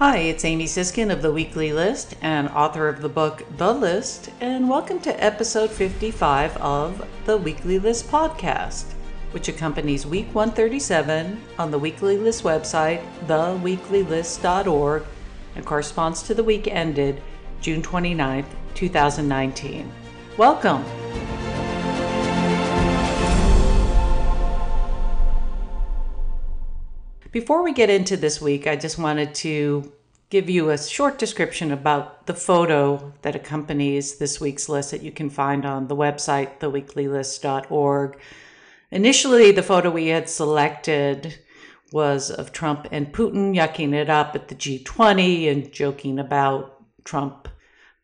[0.00, 4.30] Hi, it's Amy Siskind of The Weekly List and author of the book The List,
[4.40, 8.94] and welcome to episode 55 of the Weekly List podcast,
[9.32, 15.04] which accompanies week 137 on the Weekly List website, theweeklylist.org,
[15.54, 17.22] and corresponds to the week ended
[17.60, 19.92] June 29th, 2019.
[20.38, 20.82] Welcome!
[27.32, 29.92] Before we get into this week, I just wanted to
[30.30, 35.12] give you a short description about the photo that accompanies this week's list that you
[35.12, 38.18] can find on the website, theweeklylist.org.
[38.90, 41.38] Initially, the photo we had selected
[41.92, 47.46] was of Trump and Putin yucking it up at the G20 and joking about Trump,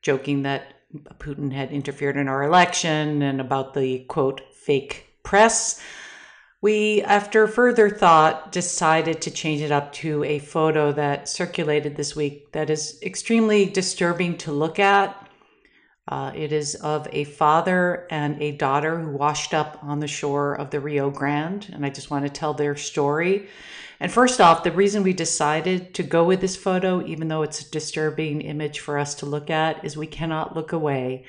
[0.03, 0.75] joking that
[1.19, 5.81] Putin had interfered in our election and about the quote, fake press.
[6.67, 12.17] We, after further thought, decided to change it up to a photo that circulated this
[12.17, 15.31] week that is extremely disturbing to look at.
[16.09, 20.55] Uh, it is of a father and a daughter who washed up on the shore
[20.55, 23.47] of the Rio Grande, and I just want to tell their story.
[24.01, 27.61] And first off, the reason we decided to go with this photo, even though it's
[27.61, 31.27] a disturbing image for us to look at, is we cannot look away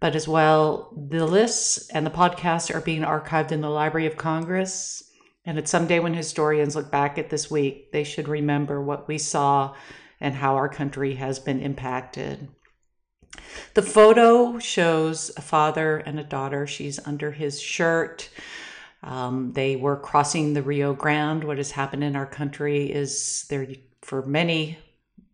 [0.00, 4.16] but as well, the lists and the podcasts are being archived in the Library of
[4.16, 5.02] Congress.
[5.44, 9.16] And it's someday when historians look back at this week, they should remember what we
[9.16, 9.74] saw
[10.20, 12.48] and how our country has been impacted.
[13.74, 16.66] The photo shows a father and a daughter.
[16.66, 18.28] She's under his shirt.
[19.02, 21.44] Um, they were crossing the Rio Grande.
[21.44, 23.66] What has happened in our country is there,
[24.02, 24.78] for many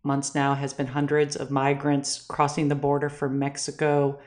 [0.03, 4.19] months now, has been hundreds of migrants crossing the border from Mexico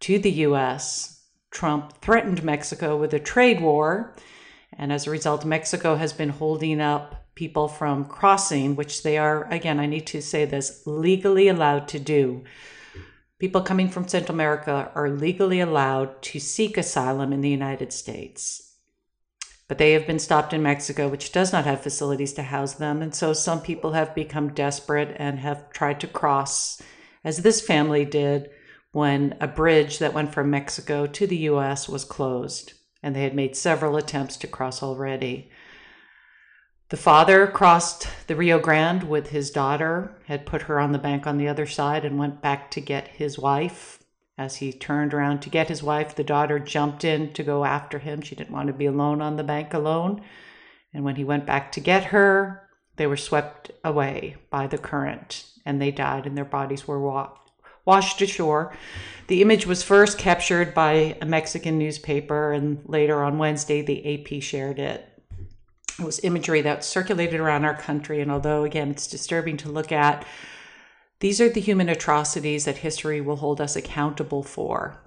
[0.00, 1.24] to the US.
[1.50, 4.14] Trump threatened Mexico with a trade war.
[4.72, 9.44] And as a result, Mexico has been holding up people from crossing, which they are,
[9.50, 12.44] again, I need to say this, legally allowed to do.
[13.38, 18.74] People coming from Central America are legally allowed to seek asylum in the United States.
[19.66, 23.00] But they have been stopped in Mexico, which does not have facilities to house them.
[23.00, 26.82] And so some people have become desperate and have tried to cross,
[27.24, 28.50] as this family did,
[28.92, 33.34] when a bridge that went from Mexico to the US was closed, and they had
[33.34, 35.50] made several attempts to cross already.
[36.88, 41.26] The father crossed the Rio Grande with his daughter, had put her on the bank
[41.26, 44.02] on the other side, and went back to get his wife.
[44.36, 47.98] As he turned around to get his wife, the daughter jumped in to go after
[47.98, 48.22] him.
[48.22, 50.22] She didn't want to be alone on the bank alone.
[50.92, 55.44] And when he went back to get her, they were swept away by the current
[55.64, 57.39] and they died, and their bodies were walked
[57.90, 58.72] washed ashore.
[59.26, 64.40] The image was first captured by a Mexican newspaper, and later on Wednesday, the AP
[64.40, 65.08] shared it.
[65.98, 69.90] It was imagery that circulated around our country, and although, again, it's disturbing to look
[69.90, 70.24] at,
[71.18, 75.00] these are the human atrocities that history will hold us accountable for.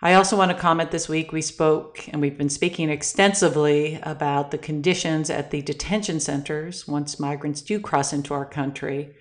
[0.00, 4.50] I also want to comment this week we spoke and we've been speaking extensively about
[4.50, 9.14] the conditions at the detention centers once migrants do cross into our country.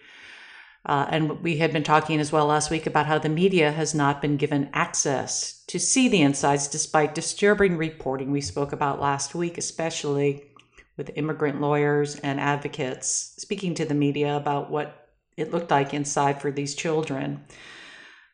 [0.86, 3.94] Uh, and we had been talking as well last week about how the media has
[3.94, 9.36] not been given access to see the insides despite disturbing reporting we spoke about last
[9.36, 10.44] week, especially
[10.97, 16.42] with immigrant lawyers and advocates speaking to the media about what it looked like inside
[16.42, 17.44] for these children.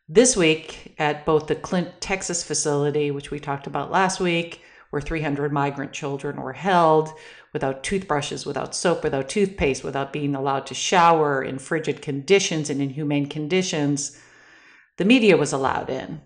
[0.10, 5.02] This week, at both the Clint, Texas facility, which we talked about last week, where
[5.02, 7.10] 300 migrant children were held,
[7.54, 12.82] without toothbrushes, without soap, without toothpaste, without being allowed to shower in frigid conditions and
[12.82, 14.20] inhumane conditions,
[14.98, 16.22] the media was allowed in.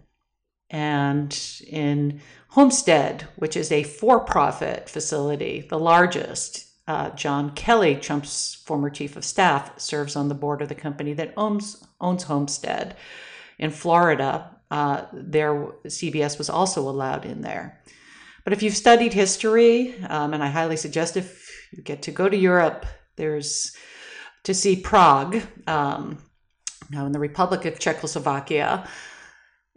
[0.70, 1.38] And
[1.68, 8.90] in Homestead, which is a for profit facility, the largest, uh, John Kelly, Trump's former
[8.90, 12.96] chief of staff, serves on the board of the company that owns, owns Homestead.
[13.60, 15.54] In Florida, uh, there
[15.86, 17.82] CBS was also allowed in there.
[18.44, 22.28] But if you've studied history, um, and I highly suggest if you get to go
[22.28, 22.86] to Europe,
[23.16, 23.76] there's
[24.44, 26.18] to see Prague, um,
[26.90, 28.88] now in the Republic of Czechoslovakia.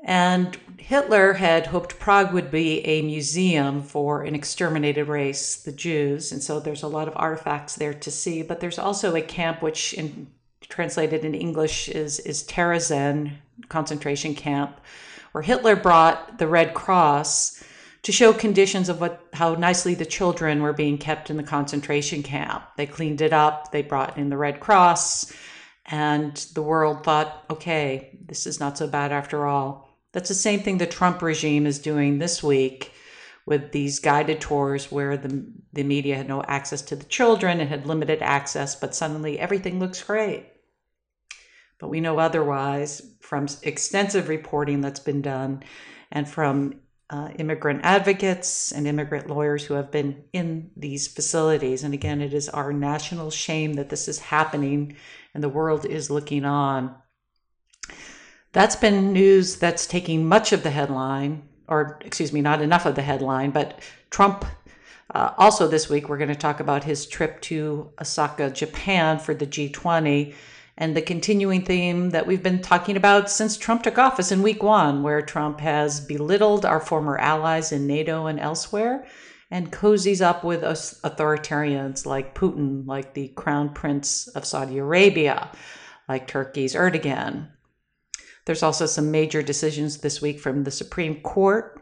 [0.07, 6.31] And Hitler had hoped Prague would be a museum for an exterminated race, the Jews.
[6.31, 8.43] And so there's a lot of artifacts there to see.
[8.43, 10.27] But there's also a camp which, in,
[10.61, 13.33] translated in English, is, is Terezin
[13.69, 14.79] concentration camp,
[15.33, 17.65] where Hitler brought the Red Cross
[18.05, 22.23] to show conditions of what how nicely the children were being kept in the concentration
[22.23, 22.63] camp.
[22.77, 25.33] They cleaned it up, they brought in the Red Cross,
[25.87, 29.89] and the world thought, okay, this is not so bad after all.
[30.13, 32.93] That's the same thing the Trump regime is doing this week
[33.47, 37.69] with these guided tours where the, the media had no access to the children and
[37.69, 40.47] had limited access, but suddenly everything looks great.
[41.79, 45.63] But we know otherwise from extensive reporting that's been done
[46.13, 46.81] and from
[47.11, 51.83] uh, immigrant advocates and immigrant lawyers who have been in these facilities.
[51.85, 54.97] And again, it is our national shame that this is happening
[55.35, 56.95] and the world is looking on.
[58.53, 62.95] That's been news that's taking much of the headline, or excuse me, not enough of
[62.95, 63.81] the headline, but
[64.11, 64.45] Trump.
[65.15, 69.35] Uh, also, this week, we're going to talk about his trip to Osaka, Japan for
[69.35, 70.35] the G20
[70.77, 74.63] and the continuing theme that we've been talking about since Trump took office in week
[74.63, 79.07] one, where Trump has belittled our former allies in NATO and elsewhere
[79.51, 85.51] and cozies up with authoritarians like Putin, like the Crown Prince of Saudi Arabia,
[86.09, 87.49] like Turkey's Erdogan.
[88.47, 91.81] There's also some major decisions this week from the Supreme Court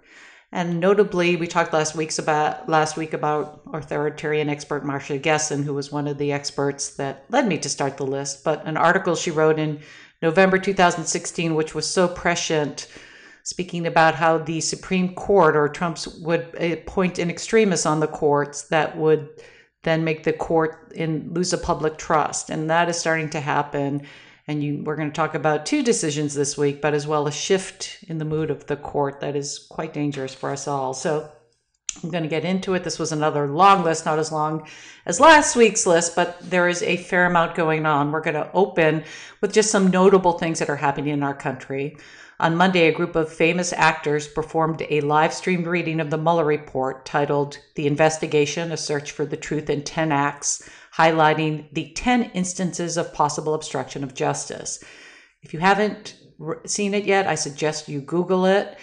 [0.52, 5.72] and notably, we talked last week's about last week about authoritarian expert Masha Gessen, who
[5.72, 8.44] was one of the experts that led me to start the list.
[8.44, 9.80] But an article she wrote in
[10.20, 12.88] November 2016, which was so prescient,
[13.44, 18.64] speaking about how the Supreme Court or Trump's would appoint an extremist on the courts
[18.64, 19.30] that would
[19.84, 24.06] then make the court in lose a public trust, and that is starting to happen
[24.48, 27.32] and you, we're going to talk about two decisions this week, but as well a
[27.32, 30.94] shift in the mood of the court that is quite dangerous for us all.
[30.94, 31.30] So
[32.02, 32.84] I'm going to get into it.
[32.84, 34.66] This was another long list, not as long
[35.06, 38.10] as last week's list, but there is a fair amount going on.
[38.10, 39.04] We're going to open
[39.40, 41.96] with just some notable things that are happening in our country.
[42.40, 46.44] On Monday, a group of famous actors performed a live streamed reading of the Mueller
[46.44, 52.24] report titled The Investigation A Search for the Truth in 10 Acts highlighting the 10
[52.34, 54.82] instances of possible obstruction of justice.
[55.42, 56.16] If you haven't
[56.66, 58.78] seen it yet, I suggest you Google it.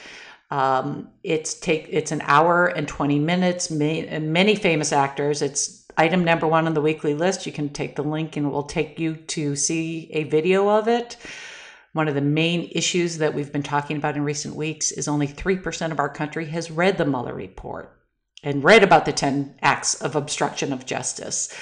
[0.52, 3.70] Um, it's take it's an hour and 20 minutes.
[3.70, 5.42] Many, many famous actors.
[5.42, 7.46] It's item number one on the weekly list.
[7.46, 10.88] You can take the link and it will take you to see a video of
[10.88, 11.18] it.
[11.94, 15.28] One of the main issues that we've been talking about in recent weeks is only
[15.28, 17.96] 3% of our country has read the Mueller report
[18.44, 21.54] and read about the 10 acts of obstruction of justice.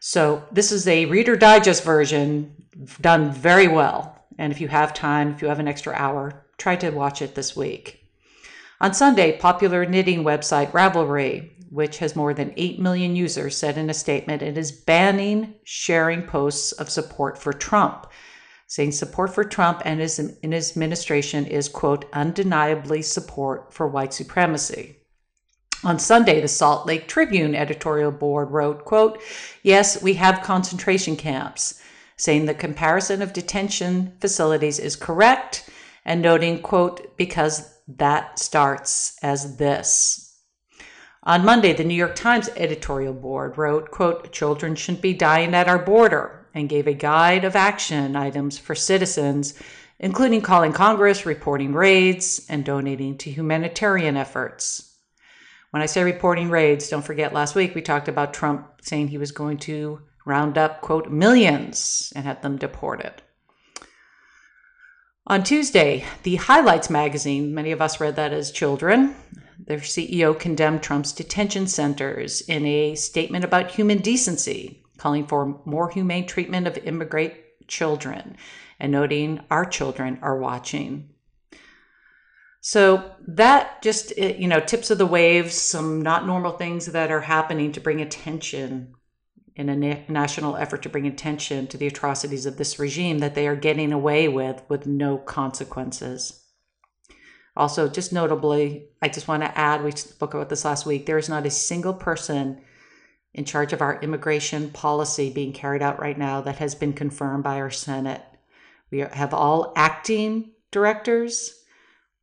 [0.00, 2.54] So this is a Reader Digest version
[3.02, 4.24] done very well.
[4.38, 7.34] And if you have time, if you have an extra hour, try to watch it
[7.34, 8.02] this week.
[8.80, 13.90] On Sunday, popular knitting website Ravelry, which has more than 8 million users, said in
[13.90, 18.06] a statement it is banning sharing posts of support for Trump,
[18.68, 24.14] saying support for Trump and his, in his administration is, quote, undeniably support for white
[24.14, 24.99] supremacy.
[25.82, 29.18] On Sunday, the Salt Lake Tribune editorial board wrote, quote,
[29.62, 31.80] Yes, we have concentration camps,
[32.16, 35.70] saying the comparison of detention facilities is correct,
[36.04, 40.38] and noting, quote, because that starts as this.
[41.22, 45.68] On Monday, the New York Times editorial board wrote, quote, Children shouldn't be dying at
[45.68, 49.54] our border, and gave a guide of action items for citizens,
[49.98, 54.89] including calling Congress, reporting raids, and donating to humanitarian efforts.
[55.70, 59.18] When I say reporting raids, don't forget last week we talked about Trump saying he
[59.18, 63.22] was going to round up, quote, millions and have them deported.
[65.26, 69.14] On Tuesday, the Highlights magazine, many of us read that as children,
[69.64, 75.88] their CEO condemned Trump's detention centers in a statement about human decency, calling for more
[75.88, 77.34] humane treatment of immigrant
[77.68, 78.36] children
[78.80, 81.10] and noting our children are watching.
[82.60, 87.10] So that just, eh, you know, tips of the waves, some not normal things that
[87.10, 88.94] are happening to bring attention
[89.56, 93.34] in a na- national effort to bring attention to the atrocities of this regime that
[93.34, 96.44] they are getting away with with no consequences.
[97.56, 101.18] Also, just notably, I just want to add, we spoke about this last week, there
[101.18, 102.60] is not a single person
[103.34, 107.44] in charge of our immigration policy being carried out right now that has been confirmed
[107.44, 108.22] by our Senate.
[108.90, 111.59] We have all acting directors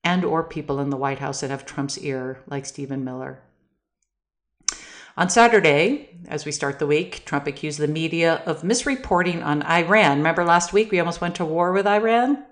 [0.08, 3.42] and or people in the White House that have Trump's ear, like Stephen Miller.
[5.18, 10.20] On Saturday, as we start the week, Trump accused the media of misreporting on Iran.
[10.20, 12.46] Remember last week we almost went to war with Iran?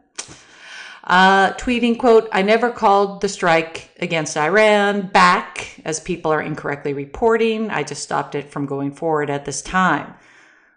[1.05, 6.91] Uh, tweeting, quote, I never called the strike against Iran back, as people are incorrectly
[6.91, 7.69] reporting.
[7.69, 10.13] I just stopped it from going forward at this time.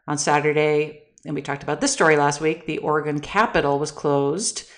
[0.06, 4.68] On Saturday, and we talked about this story last week, the Oregon Capitol was closed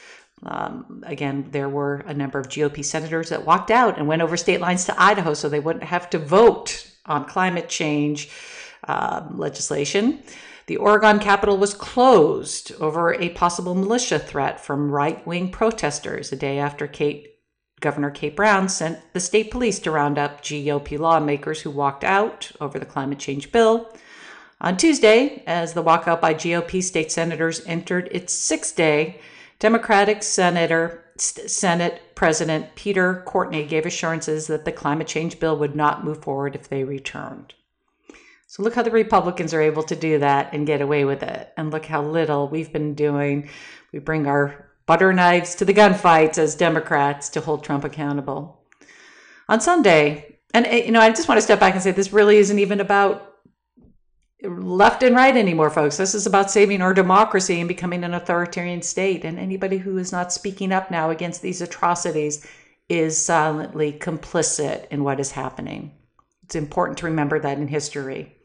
[0.42, 4.36] um, again, there were a number of GOP senators that walked out and went over
[4.36, 8.30] state lines to Idaho so they wouldn't have to vote on climate change
[8.84, 10.22] um, legislation.
[10.66, 16.36] The Oregon Capitol was closed over a possible militia threat from right wing protesters a
[16.36, 17.26] day after Kate
[17.80, 22.52] Governor Kate Brown sent the state police to round up GOP lawmakers who walked out
[22.60, 23.92] over the climate change bill.
[24.60, 29.20] On Tuesday, as the walkout by GOP state senators entered its sixth day,
[29.60, 36.02] Democratic Senator Senate President Peter Courtney gave assurances that the climate change bill would not
[36.02, 37.52] move forward if they returned.
[38.46, 41.52] So look how the Republicans are able to do that and get away with it.
[41.58, 43.50] And look how little we've been doing.
[43.92, 48.64] We bring our butter knives to the gunfights as Democrats to hold Trump accountable.
[49.48, 52.14] On Sunday, and eh, you know, I just want to step back and say this
[52.14, 53.29] really isn't even about
[54.42, 55.96] left and right anymore, folks.
[55.96, 59.24] This is about saving our democracy and becoming an authoritarian state.
[59.24, 62.46] And anybody who is not speaking up now against these atrocities
[62.88, 65.92] is silently complicit in what is happening.
[66.44, 68.36] It's important to remember that in history.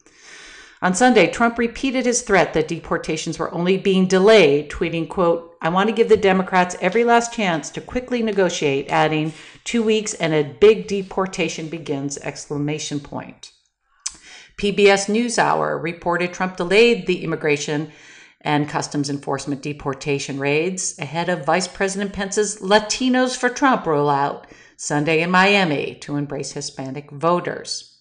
[0.82, 5.70] On Sunday, Trump repeated his threat that deportations were only being delayed, tweeting, quote, I
[5.70, 9.32] want to give the Democrats every last chance to quickly negotiate, adding,
[9.64, 13.52] two weeks and a big deportation begins, exclamation point.
[14.58, 17.92] PBS NewsHour reported Trump delayed the immigration
[18.40, 24.44] and customs enforcement deportation raids ahead of Vice President Pence's Latinos for Trump rollout
[24.78, 27.98] Sunday in Miami to embrace Hispanic voters.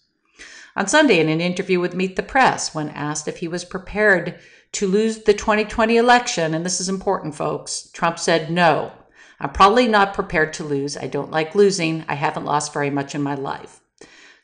[0.77, 4.39] On Sunday, in an interview with Meet the Press, when asked if he was prepared
[4.73, 8.93] to lose the 2020 election, and this is important, folks, Trump said, No,
[9.41, 10.95] I'm probably not prepared to lose.
[10.95, 12.05] I don't like losing.
[12.07, 13.81] I haven't lost very much in my life.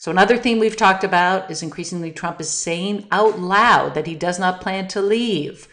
[0.01, 4.15] So, another theme we've talked about is increasingly Trump is saying out loud that he
[4.15, 5.67] does not plan to leave.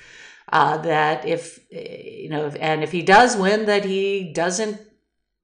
[0.52, 4.82] Uh, that if, you know, and if he does win, that he doesn't,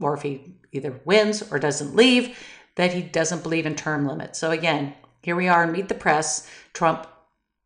[0.00, 2.38] or if he either wins or doesn't leave,
[2.74, 4.38] that he doesn't believe in term limits.
[4.38, 6.46] So, again, here we are, in meet the press.
[6.74, 7.06] Trump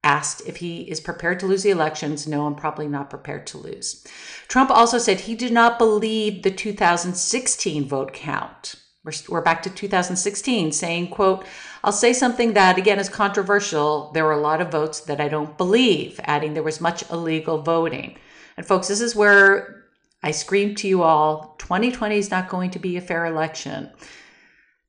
[0.05, 2.29] asked if he is prepared to lose the elections.
[2.29, 4.07] No, I'm probably not prepared to lose.
[4.47, 8.77] Trump also said he did not believe the 2016 vote count.
[9.05, 11.47] We're, we're back to 2016 saying, quote,
[11.85, 14.11] I'll say something that again is controversial.
[14.13, 17.63] There were a lot of votes that I don't believe, adding there was much illegal
[17.63, 18.19] voting.
[18.57, 19.85] And folks, this is where
[20.23, 23.91] I scream to you all 2020 is not going to be a fair election.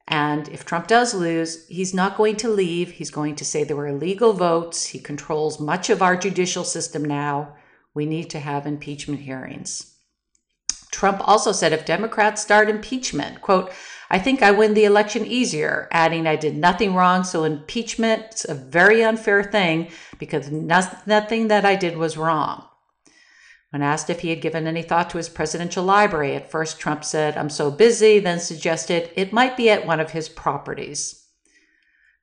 [0.08, 2.90] And if Trump does lose, he's not going to leave.
[2.90, 4.88] He's going to say there were illegal votes.
[4.88, 7.56] He controls much of our judicial system now.
[7.94, 9.96] We need to have impeachment hearings.
[10.92, 13.72] Trump also said if Democrats start impeachment, quote,
[14.10, 18.56] I think I win the election easier, adding I did nothing wrong, so impeachment's a
[18.56, 22.66] very unfair thing because nothing that I did was wrong.
[23.70, 27.04] When asked if he had given any thought to his presidential library, at first Trump
[27.04, 31.28] said, I'm so busy, then suggested it might be at one of his properties.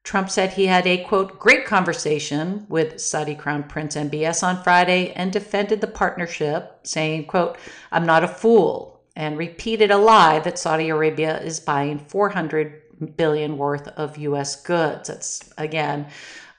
[0.02, 5.12] Trump said he had a quote, great conversation with Saudi Crown Prince MBS on Friday
[5.12, 7.58] and defended the partnership, saying, quote,
[7.92, 13.56] I'm not a fool, and repeated a lie that Saudi Arabia is buying 400 billion
[13.56, 15.08] worth of US goods.
[15.08, 16.06] That's again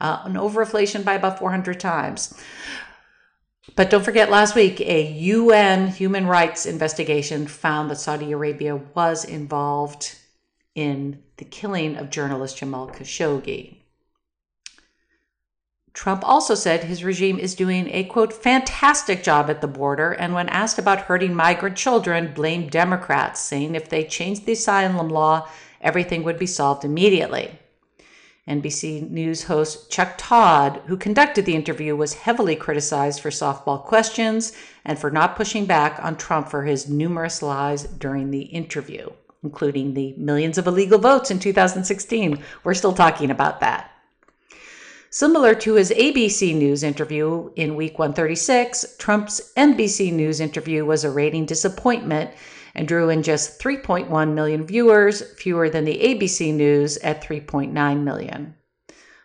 [0.02, 2.34] uh, an overinflation by about 400 times.
[3.76, 9.24] But don't forget, last week, a UN human rights investigation found that Saudi Arabia was
[9.24, 10.18] involved
[10.74, 13.77] in the killing of journalist Jamal Khashoggi.
[15.98, 20.32] Trump also said his regime is doing a quote fantastic job at the border and
[20.32, 25.50] when asked about hurting migrant children blamed Democrats saying if they changed the asylum law
[25.82, 27.58] everything would be solved immediately.
[28.48, 34.54] NBC News host Chuck Todd, who conducted the interview, was heavily criticized for softball questions
[34.86, 39.10] and for not pushing back on Trump for his numerous lies during the interview,
[39.42, 42.44] including the millions of illegal votes in 2016.
[42.64, 43.97] We're still talking about that.
[45.10, 51.10] Similar to his ABC News interview in week 136, Trump's NBC News interview was a
[51.10, 52.32] rating disappointment
[52.76, 58.56] and drew in just 3.1 million viewers, fewer than the ABC News at 3.9 million.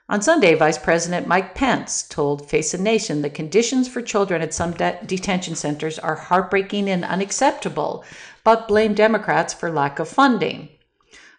[0.08, 4.54] On Sunday, Vice President Mike Pence told Face the Nation the conditions for children at
[4.54, 8.04] some de- detention centers are heartbreaking and unacceptable,
[8.44, 10.68] but blamed Democrats for lack of funding.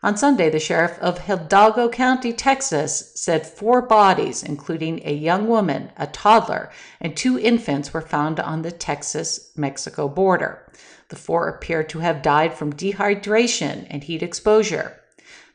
[0.04, 5.94] On Sunday, the sheriff of Hidalgo County, Texas, said four bodies, including a young woman,
[5.96, 6.70] a toddler,
[7.00, 10.70] and two infants, were found on the Texas Mexico border.
[11.08, 15.00] The four appear to have died from dehydration and heat exposure.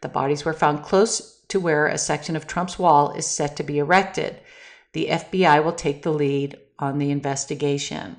[0.01, 3.63] The bodies were found close to where a section of Trump's wall is set to
[3.63, 4.41] be erected.
[4.95, 8.17] The FBI will take the lead on the investigation.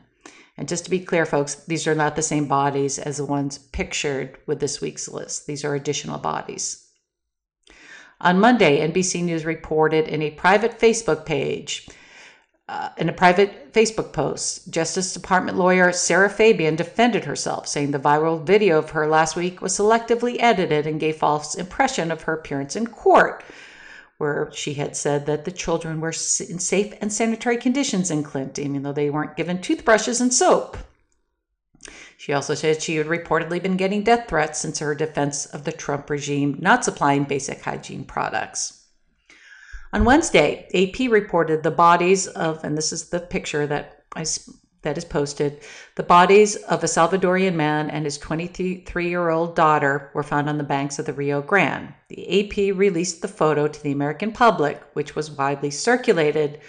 [0.59, 3.57] And just to be clear, folks, these are not the same bodies as the ones
[3.57, 5.47] pictured with this week's list.
[5.47, 6.85] These are additional bodies.
[8.19, 11.87] On Monday, NBC News reported in a private Facebook page
[12.67, 17.97] uh, in a private Facebook post, Justice Department lawyer Sarah Fabian defended herself, saying the
[17.97, 22.33] viral video of her last week was selectively edited and gave false impression of her
[22.33, 23.45] appearance in court,
[24.19, 28.59] where she had said that the children were in safe and sanitary conditions in Clint,
[28.59, 30.77] even though they weren't given toothbrushes and soap.
[32.17, 35.71] She also said she had reportedly been getting death threats since her defense of the
[35.71, 38.83] Trump regime not supplying basic hygiene products.
[39.93, 44.25] On Wednesday, AP reported the bodies of, and this is the picture that I
[44.81, 45.61] that is posted.
[45.95, 50.57] The bodies of a Salvadorian man and his 23 year old daughter were found on
[50.57, 51.93] the banks of the Rio Grande.
[52.07, 56.59] The AP released the photo to the American public, which was widely circulated.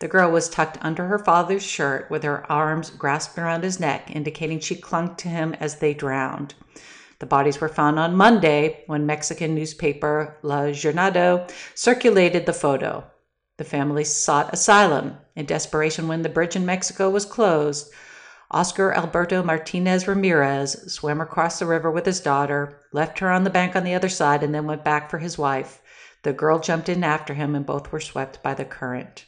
[0.00, 4.10] The girl was tucked under her father's shirt with her arms grasped around his neck,
[4.14, 6.54] indicating she clung to him as they drowned.
[7.18, 13.04] The bodies were found on Monday when Mexican newspaper La Jornada circulated the photo.
[13.58, 17.92] The family sought asylum in desperation when the bridge in Mexico was closed.
[18.50, 23.50] Oscar Alberto Martinez Ramirez swam across the river with his daughter, left her on the
[23.50, 25.82] bank on the other side, and then went back for his wife.
[26.22, 29.26] The girl jumped in after him, and both were swept by the current.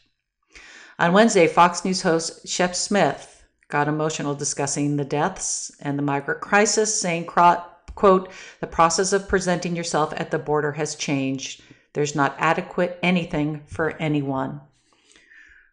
[0.98, 6.40] On Wednesday, Fox News host Shep Smith got emotional discussing the deaths and the migrant
[6.40, 11.62] crisis, saying, quote, the process of presenting yourself at the border has changed.
[11.92, 14.60] There's not adequate anything for anyone.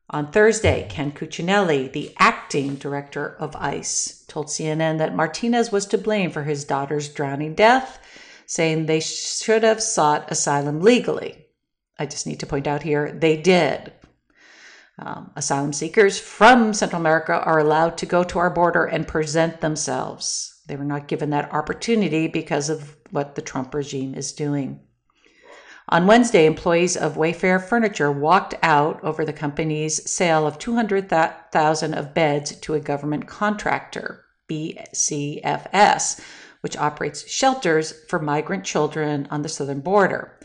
[0.09, 5.97] On Thursday, Ken Cuccinelli, the acting director of ICE, told CNN that Martinez was to
[5.97, 7.99] blame for his daughter's drowning death,
[8.45, 11.47] saying they should have sought asylum legally.
[11.99, 13.91] I just need to point out here they did.
[14.99, 19.59] Um, asylum seekers from Central America are allowed to go to our border and present
[19.59, 20.61] themselves.
[20.67, 24.79] They were not given that opportunity because of what the Trump regime is doing.
[25.89, 32.13] On Wednesday, employees of Wayfair Furniture walked out over the company's sale of 200,000 of
[32.13, 36.19] beds to a government contractor, BCFS,
[36.59, 40.37] which operates shelters for migrant children on the southern border.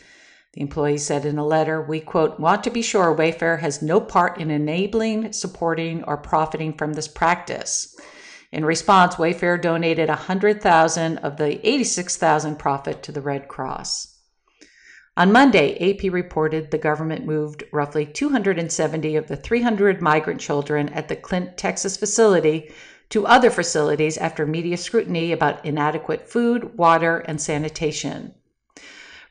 [0.53, 3.99] The employees said in a letter, we quote, want to be sure Wayfair has no
[3.99, 7.99] part in enabling, supporting, or profiting from this practice.
[8.53, 14.12] In response, Wayfair donated 100,000 of the 86,000 profit to the Red Cross.
[15.15, 21.07] On Monday, AP reported the government moved roughly 270 of the 300 migrant children at
[21.07, 22.71] the Clint, Texas facility
[23.09, 28.33] to other facilities after media scrutiny about inadequate food, water, and sanitation.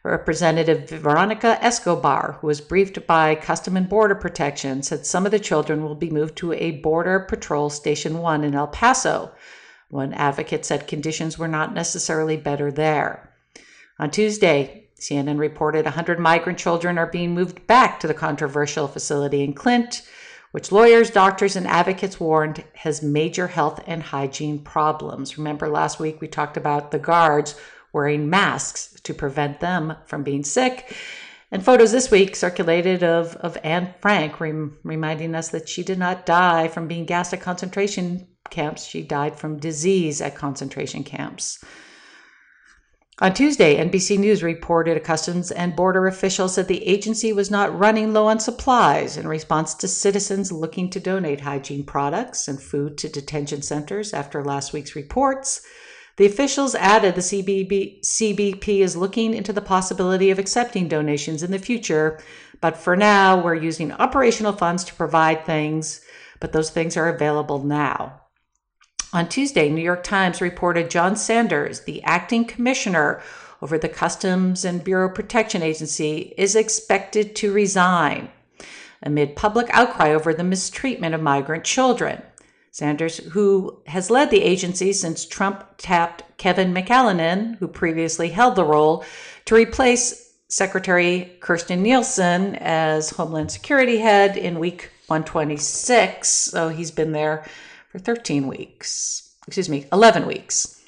[0.05, 5.41] Representative Veronica Escobar, who was briefed by Custom and Border Protection, said some of the
[5.41, 9.33] children will be moved to a Border Patrol Station 1 in El Paso.
[9.91, 13.33] One advocate said conditions were not necessarily better there.
[13.99, 19.43] On Tuesday, CNN reported 100 migrant children are being moved back to the controversial facility
[19.43, 20.03] in Clint,
[20.53, 25.37] which lawyers, doctors, and advocates warned has major health and hygiene problems.
[25.37, 27.57] Remember, last week we talked about the guards
[27.93, 30.97] wearing masks to prevent them from being sick.
[31.51, 35.99] And photos this week circulated of, of Anne Frank, rem- reminding us that she did
[35.99, 38.85] not die from being gassed at concentration camps.
[38.85, 41.63] She died from disease at concentration camps.
[43.23, 48.13] On Tuesday, NBC News reported Customs and Border officials said the agency was not running
[48.13, 53.09] low on supplies in response to citizens looking to donate hygiene products and food to
[53.09, 55.65] detention centers after last week's reports.
[56.17, 61.53] The officials added the CBB, CBP is looking into the possibility of accepting donations in
[61.53, 62.19] the future,
[62.61, 66.01] but for now, we're using operational funds to provide things,
[66.41, 68.22] but those things are available now.
[69.15, 73.21] On Tuesday, New York Times reported John Sanders, the acting commissioner
[73.61, 78.31] over the Customs and Bureau Protection Agency, is expected to resign
[79.03, 82.23] amid public outcry over the mistreatment of migrant children.
[82.71, 88.65] Sanders, who has led the agency since Trump tapped Kevin McAleenan, who previously held the
[88.65, 89.05] role,
[89.45, 96.29] to replace Secretary Kirstjen Nielsen as Homeland Security head in week 126.
[96.29, 97.45] So he's been there
[97.93, 100.83] for 13 weeks, excuse me, 11 weeks.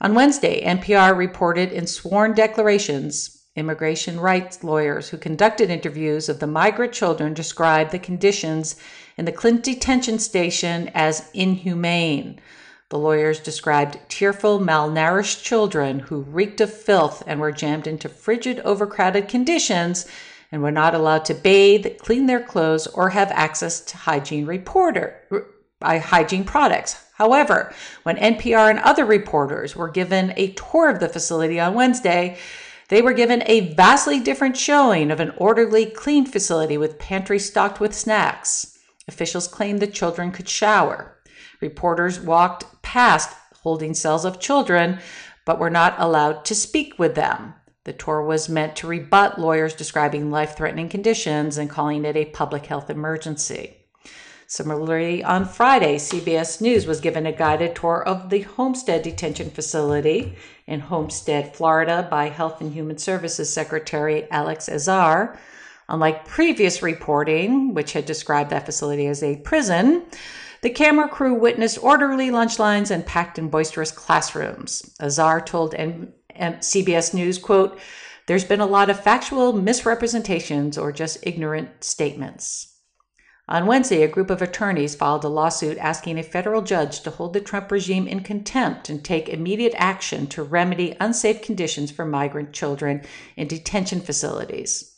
[0.00, 6.46] On Wednesday, NPR reported in sworn declarations immigration rights lawyers who conducted interviews of the
[6.46, 8.76] migrant children described the conditions
[9.16, 12.38] in the Clint detention station as inhumane.
[12.90, 18.60] The lawyers described tearful, malnourished children who reeked of filth and were jammed into frigid,
[18.60, 20.06] overcrowded conditions
[20.52, 25.20] and were not allowed to bathe, clean their clothes, or have access to hygiene reporter,
[25.80, 27.02] by hygiene products.
[27.14, 32.38] However, when NPR and other reporters were given a tour of the facility on Wednesday,
[32.88, 37.80] they were given a vastly different showing of an orderly, clean facility with pantry stocked
[37.80, 38.78] with snacks.
[39.08, 41.16] Officials claimed the children could shower.
[41.60, 44.98] Reporters walked past holding cells of children,
[45.44, 47.54] but were not allowed to speak with them.
[47.84, 52.26] The tour was meant to rebut lawyers describing life threatening conditions and calling it a
[52.26, 53.75] public health emergency.
[54.48, 60.36] Similarly, on Friday, CBS News was given a guided tour of the Homestead Detention Facility
[60.68, 65.36] in Homestead, Florida, by Health and Human Services Secretary Alex Azar.
[65.88, 70.04] Unlike previous reporting, which had described that facility as a prison,
[70.60, 74.94] the camera crew witnessed orderly lunch lines and packed and boisterous classrooms.
[75.00, 77.80] Azar told N- N- CBS News, quote,
[78.26, 82.75] there's been a lot of factual misrepresentations or just ignorant statements.
[83.48, 87.32] On Wednesday, a group of attorneys filed a lawsuit asking a federal judge to hold
[87.32, 92.52] the Trump regime in contempt and take immediate action to remedy unsafe conditions for migrant
[92.52, 93.02] children
[93.36, 94.96] in detention facilities.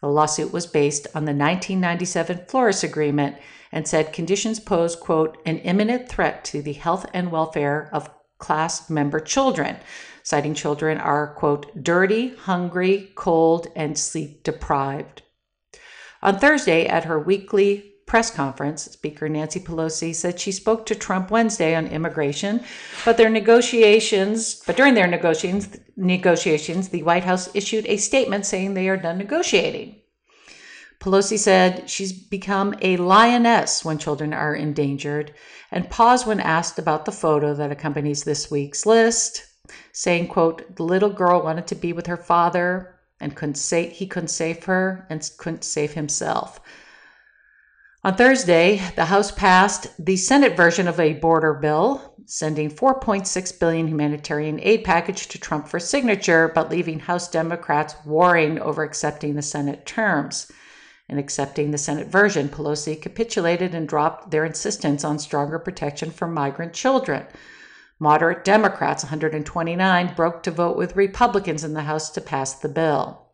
[0.00, 3.36] The lawsuit was based on the 1997 Flores Agreement
[3.70, 8.08] and said conditions pose, quote, an imminent threat to the health and welfare of
[8.38, 9.76] class member children,
[10.22, 15.20] citing children are, quote, dirty, hungry, cold, and sleep deprived.
[16.22, 21.30] On Thursday, at her weekly press conference, Speaker Nancy Pelosi said she spoke to Trump
[21.30, 22.60] Wednesday on immigration,
[23.04, 28.74] but their negotiations, but during their negotiations, negotiations, the White House issued a statement saying
[28.74, 29.94] they are done negotiating.
[30.98, 35.32] Pelosi said she's become a lioness when children are endangered
[35.70, 39.46] and paused when asked about the photo that accompanies this week's list,
[39.92, 44.08] saying, quote, the little girl wanted to be with her father and couldn't say he
[44.08, 46.58] couldn't save her and couldn't save himself.
[48.02, 53.88] On Thursday, the House passed the Senate version of a border bill, sending 4.6 billion
[53.88, 59.42] humanitarian aid package to Trump for signature, but leaving House Democrats warring over accepting the
[59.42, 60.50] Senate terms.
[61.10, 66.26] In accepting the Senate version, Pelosi capitulated and dropped their insistence on stronger protection for
[66.26, 67.26] migrant children.
[67.98, 73.26] Moderate Democrats, 129, broke to vote with Republicans in the House to pass the bill.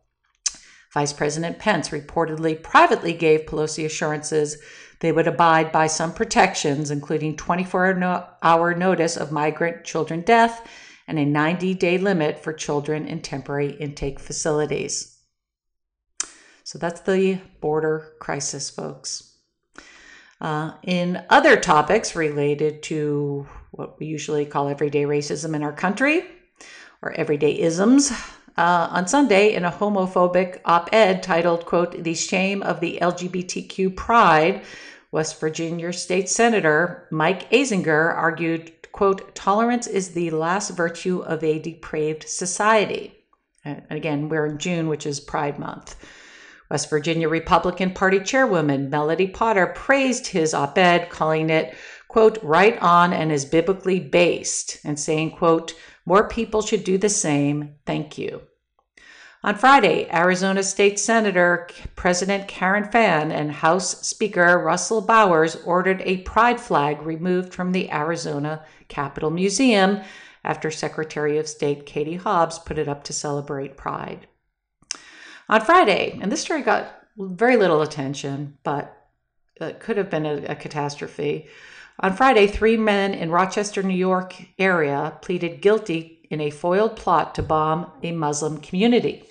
[0.97, 4.57] Vice President Pence reportedly privately gave Pelosi assurances
[4.99, 10.67] they would abide by some protections, including 24 hour notice of migrant children death
[11.07, 15.19] and a 90 day limit for children in temporary intake facilities.
[16.63, 19.37] So that's the border crisis, folks.
[20.41, 26.25] Uh, in other topics related to what we usually call everyday racism in our country,
[27.03, 28.11] or everyday isms,
[28.57, 33.95] uh, on Sunday in a homophobic op ed titled, quote, The Shame of the LGBTQ
[33.95, 34.63] Pride,
[35.11, 41.59] West Virginia State Senator Mike Azinger argued, quote, tolerance is the last virtue of a
[41.59, 43.13] depraved society.
[43.63, 45.95] And again, we're in June, which is Pride Month.
[46.69, 51.75] West Virginia Republican Party Chairwoman Melody Potter praised his op ed, calling it,
[52.07, 55.73] quote, right on and is biblically based, and saying, quote,
[56.05, 57.75] more people should do the same.
[57.85, 58.41] Thank you.
[59.47, 66.17] On Friday, Arizona State Senator President Karen Fann and House Speaker Russell Bowers ordered a
[66.17, 70.01] pride flag removed from the Arizona Capitol Museum
[70.43, 74.27] after Secretary of State Katie Hobbs put it up to celebrate Pride.
[75.47, 78.97] On Friday, and this story got very little attention, but
[79.61, 81.47] it could have been a, a catastrophe.
[82.01, 87.35] On Friday, three men in Rochester, New York area pleaded guilty in a foiled plot
[87.35, 89.23] to bomb a Muslim community.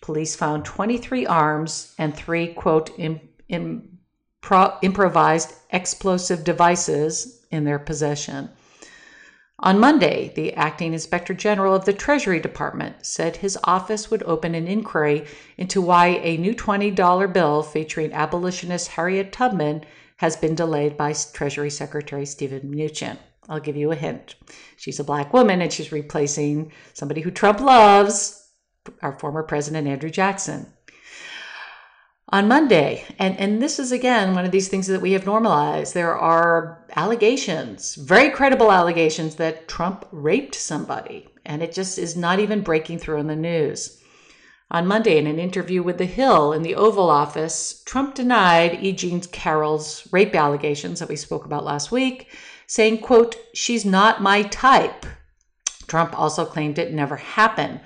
[0.00, 3.20] Police found 23 arms and three, quote, in
[4.82, 8.50] improvised explosive devices in their possession.
[9.60, 14.56] On Monday, the acting inspector general of the Treasury Department said his office would open
[14.56, 15.24] an inquiry
[15.56, 19.84] into why a new $20 bill featuring abolitionist Harriet Tubman
[20.16, 23.18] has been delayed by Treasury Secretary Steven Mnuchin.
[23.48, 24.36] I'll give you a hint.
[24.76, 28.50] She's a black woman and she's replacing somebody who Trump loves,
[29.02, 30.72] our former president, Andrew Jackson.
[32.28, 35.92] On Monday, and, and this is again one of these things that we have normalized,
[35.92, 41.28] there are allegations, very credible allegations, that Trump raped somebody.
[41.44, 44.02] And it just is not even breaking through in the news.
[44.70, 48.92] On Monday, in an interview with The Hill in the Oval Office, Trump denied E.
[48.92, 52.28] Jean Carroll's rape allegations that we spoke about last week,
[52.72, 55.04] saying, quote, she's not my type.
[55.88, 57.78] Trump also claimed it never happened.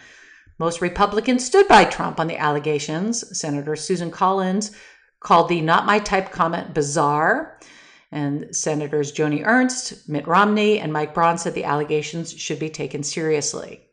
[0.61, 3.37] Most Republicans stood by Trump on the allegations.
[3.37, 4.70] Senator Susan Collins
[5.18, 7.59] called the not my type comment bizarre.
[8.12, 13.03] And Senators Joni Ernst, Mitt Romney, and Mike Braun said the allegations should be taken
[13.03, 13.88] seriously.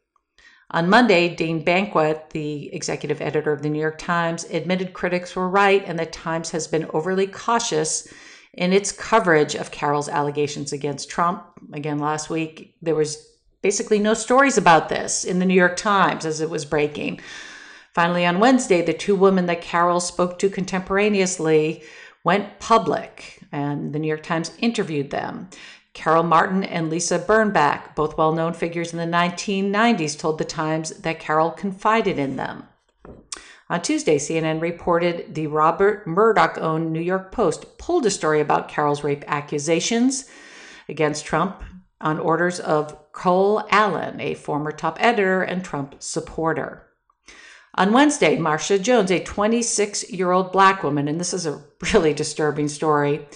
[0.70, 5.50] On Monday, Dean Baquet, the executive editor of the New York Times, admitted critics were
[5.50, 8.08] right and that Times has been overly cautious
[8.54, 11.44] in its coverage of Carroll's allegations against Trump.
[11.74, 13.30] Again, last week, there was
[13.62, 17.20] basically no stories about this in the New York Times as it was breaking.
[17.94, 21.84] Finally, on Wednesday, the two women that Carroll spoke to contemporaneously
[22.24, 25.50] went public, and the New York Times interviewed them.
[25.94, 30.90] Carol Martin and Lisa Birnbach, both well known figures in the 1990s, told The Times
[31.02, 32.68] that Carroll confided in them.
[33.74, 38.70] On Tuesday, CNN reported the Rupert Murdoch owned New York Post pulled a story about
[38.70, 40.30] Carroll's rape accusations
[40.88, 41.64] against Trump
[42.00, 46.88] on orders of Col Allan, a former top editor and Trump supporter.
[47.74, 52.14] On Wednesday, Marshae Jones, a 26 year old black woman, and this is a really
[52.14, 53.28] disturbing story,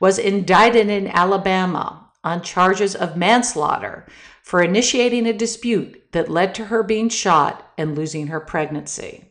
[0.00, 4.06] was indicted in Alabama on charges of manslaughter
[4.42, 9.28] for initiating a dispute that led to her being shot and losing her pregnancy.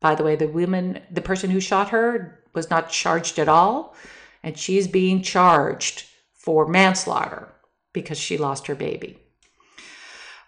[0.00, 3.94] By the way, the woman, the person who shot her was not charged at all,
[4.42, 7.52] and she's being charged for manslaughter
[7.92, 9.18] because she lost her baby.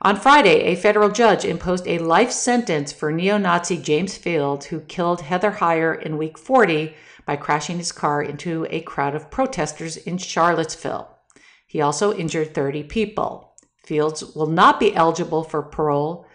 [0.03, 4.81] On Friday, a federal judge imposed a life sentence for neo Nazi James Fields, who
[4.81, 6.95] killed Heather Heyer in week 40
[7.27, 11.19] by crashing his car into a crowd of protesters in Charlottesville.
[11.67, 13.55] He also injured 30 people.
[13.85, 16.27] Fields will not be eligible for parole.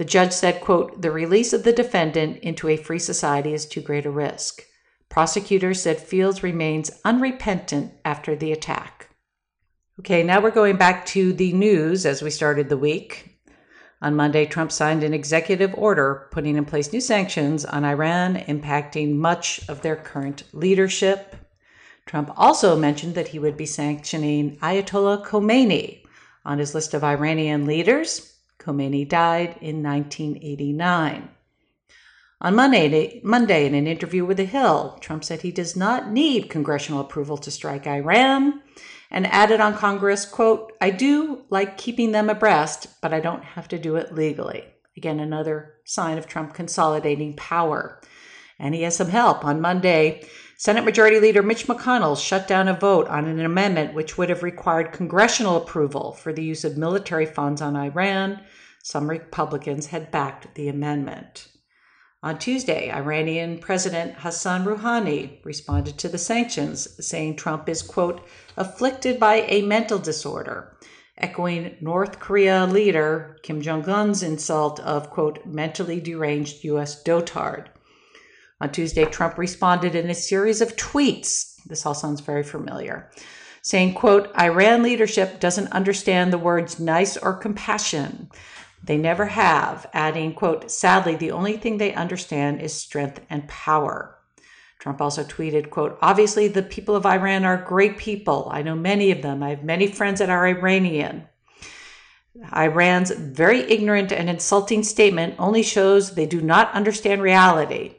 [0.00, 3.82] The judge said, quote, the release of the defendant into a free society is too
[3.82, 4.62] great a risk.
[5.10, 9.10] Prosecutors said Fields remains unrepentant after the attack.
[9.98, 13.42] Okay, now we're going back to the news as we started the week.
[14.00, 19.16] On Monday, Trump signed an executive order putting in place new sanctions on Iran, impacting
[19.16, 21.36] much of their current leadership.
[22.06, 26.04] Trump also mentioned that he would be sanctioning Ayatollah Khomeini
[26.46, 28.29] on his list of Iranian leaders.
[28.60, 31.30] Khomeini died in 1989.
[32.42, 36.48] On Monday, Monday, in an interview with The Hill, Trump said he does not need
[36.48, 38.62] congressional approval to strike Iran
[39.10, 43.68] and added on Congress, quote, I do like keeping them abreast, but I don't have
[43.68, 44.64] to do it legally.
[44.96, 48.00] Again, another sign of Trump consolidating power.
[48.58, 49.44] And he has some help.
[49.44, 50.28] On Monday,
[50.60, 54.42] Senate Majority Leader Mitch McConnell shut down a vote on an amendment which would have
[54.42, 58.42] required congressional approval for the use of military funds on Iran.
[58.82, 61.48] Some Republicans had backed the amendment.
[62.22, 68.20] On Tuesday, Iranian President Hassan Rouhani responded to the sanctions, saying Trump is, quote,
[68.58, 70.76] afflicted by a mental disorder,
[71.16, 77.02] echoing North Korea leader Kim Jong un's insult of, quote, mentally deranged U.S.
[77.02, 77.68] dotard.
[78.60, 81.56] On Tuesday, Trump responded in a series of tweets.
[81.64, 83.10] This all sounds very familiar.
[83.62, 88.30] Saying, quote, Iran leadership doesn't understand the words nice or compassion.
[88.82, 94.16] They never have, adding, quote, sadly, the only thing they understand is strength and power.
[94.78, 98.48] Trump also tweeted, quote, obviously the people of Iran are great people.
[98.50, 99.42] I know many of them.
[99.42, 101.26] I have many friends that are Iranian.
[102.56, 107.96] Iran's very ignorant and insulting statement only shows they do not understand reality.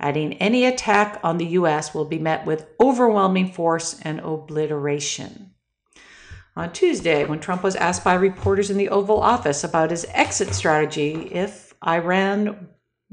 [0.00, 1.92] Adding any attack on the U.S.
[1.92, 5.54] will be met with overwhelming force and obliteration.
[6.56, 10.54] On Tuesday, when Trump was asked by reporters in the Oval Office about his exit
[10.54, 12.68] strategy if Iran,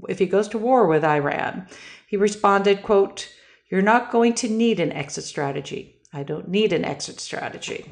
[0.10, 1.68] if he goes to war with Iran,
[2.08, 3.30] he responded, quote,
[3.70, 6.02] You're not going to need an exit strategy.
[6.14, 7.86] I don't need an exit strategy.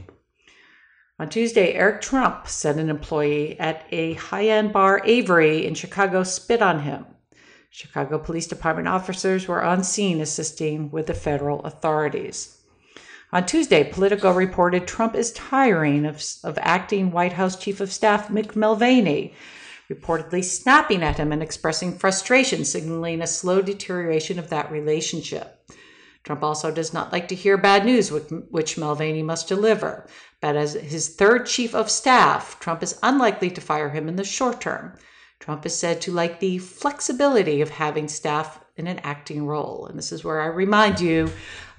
[1.19, 6.23] On Tuesday, Eric Trump said an employee at a high end bar, Aviary, in Chicago,
[6.23, 7.05] spit on him.
[7.75, 12.59] Chicago Police Department officers were on scene assisting with the federal authorities.
[13.31, 18.27] On Tuesday, Politico reported Trump is tiring of, of acting White House Chief of Staff
[18.27, 19.33] Mick Mulvaney,
[19.91, 25.67] reportedly snapping at him and expressing frustration, signaling a slow deterioration of that relationship.
[26.23, 30.05] Trump also does not like to hear bad news, which, Mulvaney must deliver.
[30.41, 34.23] But as his third chief of staff, Trump is unlikely to fire him in the
[34.23, 34.95] short term.
[35.43, 39.87] Trump is said to like the flexibility of having staff in an acting role.
[39.87, 41.29] And this is where I remind you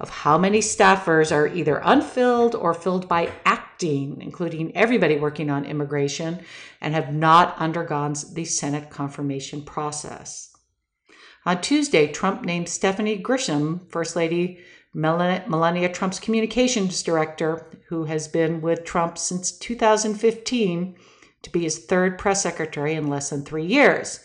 [0.00, 5.64] of how many staffers are either unfilled or filled by acting, including everybody working on
[5.64, 6.40] immigration,
[6.82, 10.54] and have not undergone the Senate confirmation process.
[11.46, 14.58] On Tuesday, Trump named Stephanie Grisham, First Lady
[14.92, 20.96] Melania Trump's communications director, who has been with Trump since 2015,
[21.44, 24.20] to be his third press secretary in less than three years.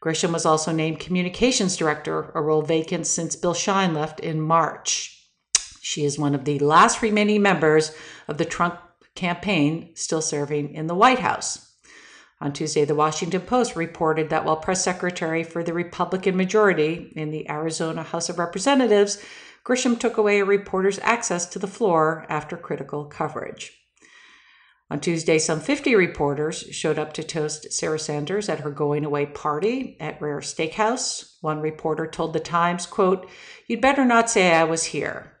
[0.00, 5.14] Grisham was also named communications director, a role vacant since Bill Shine left in March.
[5.80, 7.92] She is one of the last remaining members
[8.28, 8.78] of the Trump
[9.14, 11.64] campaign still serving in the White House.
[12.40, 17.32] On Tuesday, the Washington Post reported that while press secretary for the Republican majority in
[17.32, 19.20] the Arizona House of Representatives,
[19.64, 23.72] Grisham took away a reporter's access to the floor after critical coverage.
[24.90, 29.26] On Tuesday, some 50 reporters showed up to toast Sarah Sanders at her going away
[29.26, 31.36] party at Rare Steakhouse.
[31.42, 33.28] One reporter told the Times, quote,
[33.66, 35.34] You'd better not say I was here.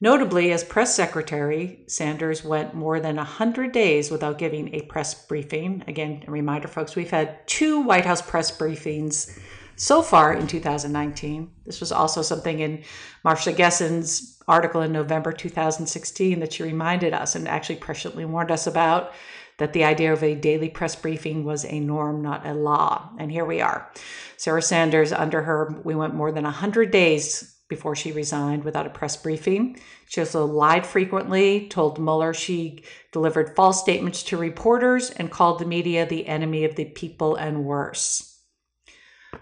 [0.00, 5.84] Notably, as press secretary, Sanders went more than 100 days without giving a press briefing.
[5.86, 9.38] Again, a reminder, folks, we've had two White House press briefings
[9.76, 11.50] so far in 2019.
[11.64, 12.82] This was also something in
[13.24, 18.66] Masha Gessen's article in November 2016 that she reminded us and actually presciently warned us
[18.66, 19.12] about
[19.58, 23.10] that the idea of a daily press briefing was a norm, not a law.
[23.18, 23.90] And here we are.
[24.36, 28.90] Sarah Sanders, under her, we went more than 100 days before she resigned without a
[28.90, 29.78] press briefing.
[30.06, 35.66] She also lied frequently, told Mueller she delivered false statements to reporters, and called the
[35.66, 38.33] media the enemy of the people and worse.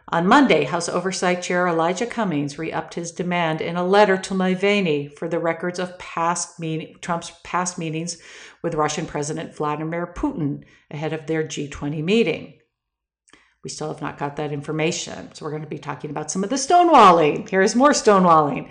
[0.08, 4.34] On Monday, House Oversight Chair Elijah Cummings re upped his demand in a letter to
[4.34, 6.60] Mulvaney for the records of past
[7.00, 8.18] Trump's past meetings
[8.62, 12.54] with Russian President Vladimir Putin ahead of their G20 meeting.
[13.64, 15.32] We still have not got that information.
[15.34, 17.48] So we're going to be talking about some of the stonewalling.
[17.48, 18.70] Here's more stonewalling.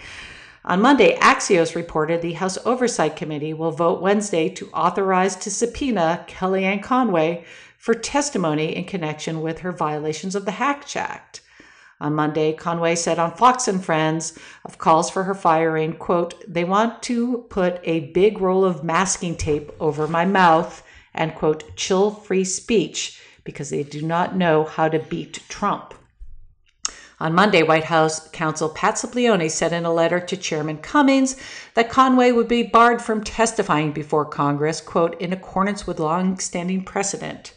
[0.63, 6.23] On Monday, Axios reported the House Oversight Committee will vote Wednesday to authorize to subpoena
[6.27, 7.45] Kellyanne Conway
[7.81, 11.41] for testimony in connection with her violations of the Hatch Act.
[11.99, 16.63] On Monday, Conway said on Fox and Friends of calls for her firing, quote, they
[16.63, 20.83] want to put a big roll of masking tape over my mouth
[21.15, 25.95] and, quote, chill free speech because they do not know how to beat Trump.
[27.19, 31.35] On Monday, White House counsel Pat Cipollone said in a letter to Chairman Cummings
[31.73, 37.53] that Conway would be barred from testifying before Congress, quote, in accordance with long-standing precedent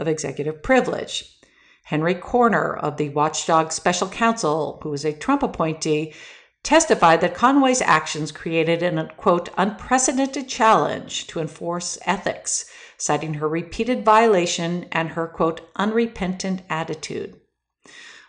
[0.00, 1.36] of executive privilege.
[1.84, 6.14] Henry Kerner of the Watchdog Special Counsel, who was a Trump appointee,
[6.62, 14.04] testified that Conway's actions created an, quote, unprecedented challenge to enforce ethics citing her repeated
[14.04, 17.40] violation and her, quote, unrepentant attitude.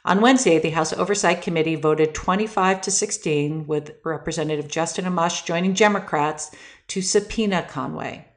[0.05, 5.73] On Wednesday, the House Oversight Committee voted 25 to 16, with Representative Justin Amash joining
[5.73, 6.55] Democrats
[6.87, 8.30] to subpoena Conway.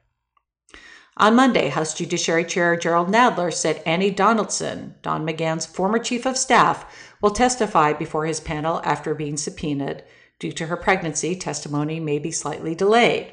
[1.17, 6.37] On Monday, House Judiciary Chair Jerrold Nadler said Annie Donaldson, Don McGahn's former chief of
[6.37, 6.85] staff,
[7.21, 10.03] will testify before his panel after being subpoenaed.
[10.39, 13.31] Due to her pregnancy, testimony may be slightly delayed.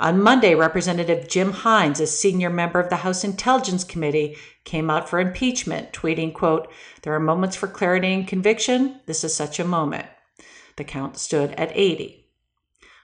[0.00, 5.08] On Monday, Representative Jim Himes, a senior member of the House Intelligence Committee, came out
[5.08, 6.68] for impeachment, tweeting, quote,
[7.02, 9.00] There are moments for clarity and conviction.
[9.06, 10.06] This is such a moment.
[10.74, 12.26] The count stood at 80.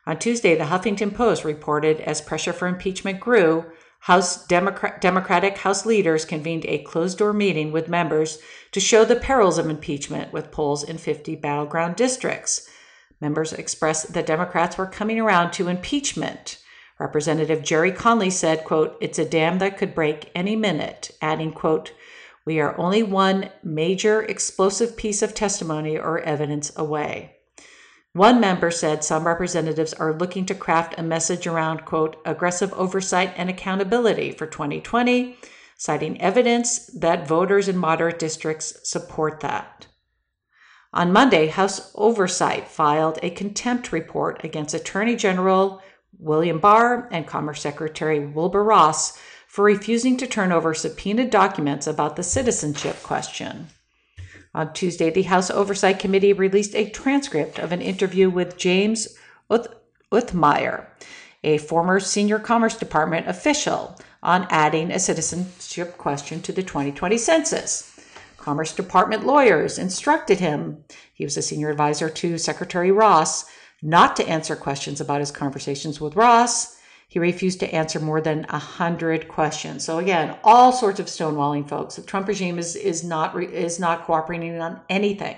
[0.06, 3.64] On Tuesday, the Huffington Post reported as pressure for impeachment grew,
[4.06, 8.40] House Democrat, Democratic House leaders convened a closed door meeting with members
[8.72, 12.68] to show the perils of impeachment with polls in 50 battleground districts.
[13.20, 16.58] Members expressed that Democrats were coming around to impeachment.
[16.98, 21.92] Representative Gerry Connolly said, quote, it's a dam that could break any minute, adding, quote,
[22.44, 27.36] we are only one major explosive piece of testimony or evidence away.
[28.14, 33.32] One member said some representatives are looking to craft a message around, quote, aggressive oversight
[33.36, 35.38] and accountability for 2020,
[35.78, 39.86] citing evidence that voters in moderate districts support that.
[40.92, 45.80] On Monday, House Oversight filed a contempt report against Attorney General
[46.18, 52.16] William Barr and Commerce Secretary Wilbur Ross for refusing to turn over subpoenaed documents about
[52.16, 53.68] the citizenship question.
[54.54, 59.16] On Tuesday, the House Oversight Committee released a transcript of an interview with James
[59.50, 59.68] Uth-
[60.10, 60.86] Uthmeier,
[61.42, 67.98] a former senior Commerce Department official, on adding a citizenship question to the 2020 census.
[68.36, 70.84] Commerce Department lawyers instructed him,
[71.14, 73.44] he was a senior advisor to Secretary Ross,
[73.80, 76.76] not to answer questions about his conversations with Ross.
[77.12, 79.84] He refused to answer more than a hundred questions.
[79.84, 81.96] So again, all sorts of stonewalling, folks.
[81.96, 85.36] The Trump regime is is not is not cooperating on anything.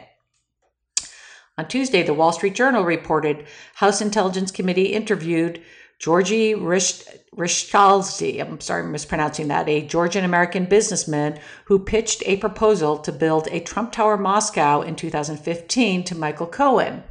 [1.59, 5.63] On Tuesday, the Wall Street Journal reported House Intelligence Committee interviewed
[5.99, 12.99] Georgi Rishtalsky, I'm sorry, I'm mispronouncing that, a Georgian American businessman who pitched a proposal
[12.99, 17.03] to build a Trump Tower Moscow in 2015 to Michael Cohen.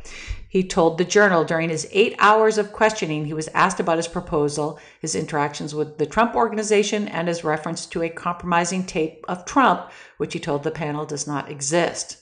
[0.54, 4.08] He told the journal during his eight hours of questioning, he was asked about his
[4.08, 9.46] proposal, his interactions with the Trump organization, and his reference to a compromising tape of
[9.46, 12.18] Trump, which he told the panel does not exist.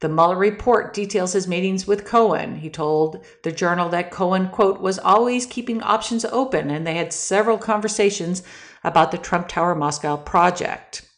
[0.00, 2.56] The Mueller report details his meetings with Cohen.
[2.56, 7.10] He told the journal that Cohen, quote, was always keeping options open and they had
[7.10, 8.42] several conversations
[8.84, 11.08] about the Trump Tower Moscow project.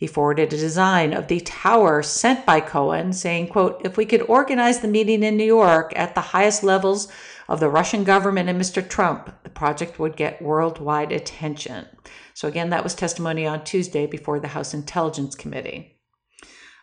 [0.00, 4.22] He forwarded a design of the tower sent by Cohen, saying, quote, if we could
[4.22, 7.08] organize the meeting in New York at the highest levels
[7.50, 8.88] of the Russian government and Mr.
[8.88, 11.84] Trump, the project would get worldwide attention.
[12.32, 16.00] So again, that was testimony on Tuesday before the House Intelligence Committee.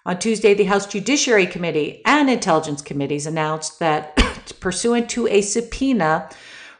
[0.05, 4.15] On Tuesday, the House Judiciary Committee and Intelligence Committees announced that,
[4.59, 6.29] pursuant to a subpoena,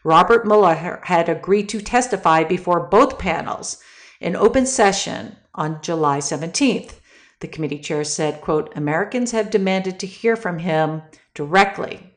[0.03, 3.81] Robert Mueller had agreed to testify before both panels
[4.21, 6.93] in open session on July 17th.
[7.39, 11.01] The committee chair said, quote, Americans have demanded to hear from him
[11.34, 12.14] directly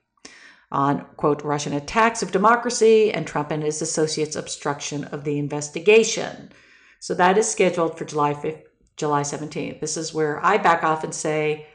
[0.72, 6.52] on, quote, Russian attacks of democracy and Trump and his associates' obstruction of the investigation.
[7.00, 8.62] So that is scheduled for July 5th,
[8.96, 9.80] July 17th.
[9.80, 11.66] This is where I back off and say,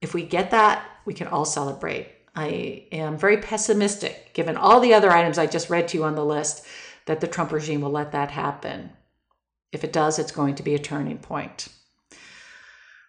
[0.00, 2.08] if we get that, we can all celebrate.
[2.34, 6.14] I am very pessimistic, given all the other items I just read to you on
[6.14, 6.66] the list,
[7.06, 8.90] that the Trump regime will let that happen.
[9.72, 11.68] If it does, it's going to be a turning point.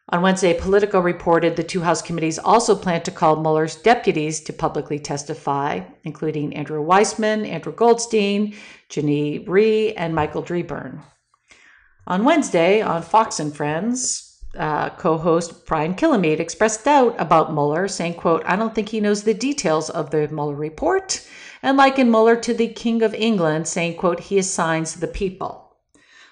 [0.10, 4.54] On Wednesday, Politico reported the two House committees also plan to call Mueller's deputies to
[4.54, 8.56] publicly testify, including Andrew Weissmann, Andrew Goldstein,
[8.88, 11.02] Jeannie Rhee, and Michael Dreeben.
[12.08, 18.14] On Wednesday, on Fox and Friends, uh, co-host Brian Kilmeade expressed doubt about Mueller, saying,
[18.14, 21.28] quote, I don't think he knows the details of the Mueller report,
[21.62, 25.67] and likened Mueller to the King of England, saying, quote, he assigns the people.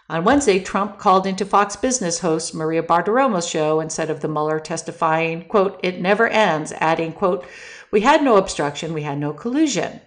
[0.07, 4.59] On Wednesday, Trump called into Fox Business host Maria Bartiromo's show instead of the Mueller
[4.59, 7.43] testifying, quote, it never ends, adding, quote,
[7.89, 9.99] we had no obstruction, we had no collusion.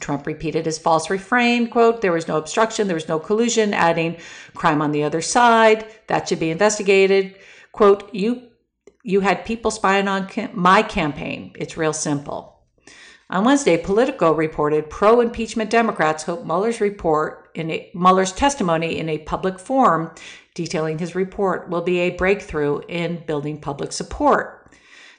[0.00, 4.18] Trump repeated his false refrain, quote, there was no obstruction, there was no collusion, adding,
[4.54, 7.34] crime on the other side, that should be investigated.
[7.72, 8.48] Quote, you,
[9.02, 11.54] you had people spying on my campaign.
[11.58, 12.51] It's real simple.
[13.32, 19.20] On Wednesday, Politico reported pro-impeachment Democrats hope Mueller's report in a, Mueller's testimony in a
[19.20, 20.10] public forum
[20.54, 24.70] detailing his report will be a breakthrough in building public support.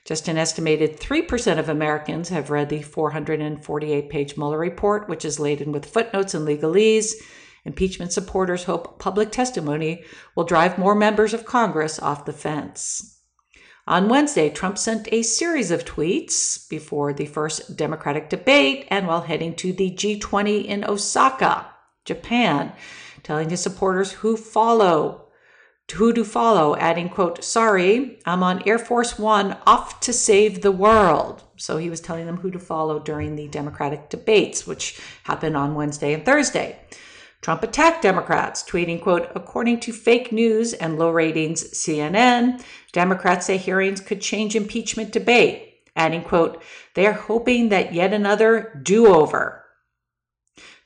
[0.06, 5.40] Just an estimated 3% of Americans have read the 448 page Mueller report, which is
[5.40, 7.14] laden with footnotes and legalese.
[7.66, 10.04] Impeachment supporters hope public testimony
[10.36, 13.23] will drive more members of Congress off the fence.
[13.86, 19.22] On Wednesday, Trump sent a series of tweets before the first Democratic debate and while
[19.22, 21.68] heading to the G20 in Osaka,
[22.06, 22.72] Japan,
[23.24, 25.24] telling his supporters who follow
[25.92, 30.72] who to follow, adding, quote, sorry, I'm on Air Force One off to save the
[30.72, 31.44] world.
[31.58, 35.76] So he was telling them who to follow during the Democratic debates, which happened on
[35.76, 36.80] Wednesday and Thursday.
[37.44, 42.64] Trump attacked Democrats, tweeting, quote, according to fake news and low ratings CNN,
[42.94, 46.64] Democrats say hearings could change impeachment debate, adding, quote,
[46.96, 49.66] they are hoping that yet another do-over.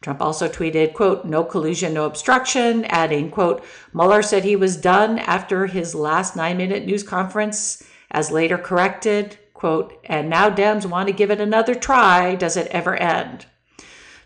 [0.02, 5.20] Trump also tweeted, quote, no collusion, no obstruction, adding, quote, Mueller said he was done
[5.20, 11.14] after his last nine-minute news conference, as later corrected, quote, and now Dems want to
[11.14, 12.34] give it another try.
[12.34, 13.46] Does it ever end?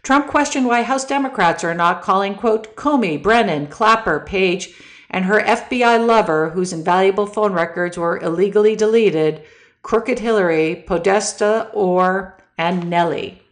[0.03, 4.73] Trump questioned why House Democrats are not calling, quote, Comey, Brennan, Clapper, Page,
[5.11, 9.43] and her FBI lover, whose invaluable phone records were illegally deleted,
[9.83, 13.43] Crooked Hillary, Podesta, Ohr and Nellie.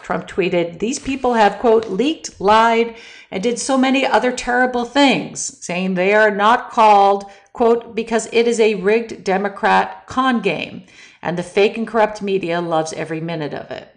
[0.00, 2.96] Trump tweeted, These people have, quote, leaked, lied,
[3.30, 8.48] and did so many other terrible things, saying they are not called, quote, because it
[8.48, 10.82] is a rigged Democrat con game,
[11.20, 13.91] and the fake and corrupt media loves every minute of it.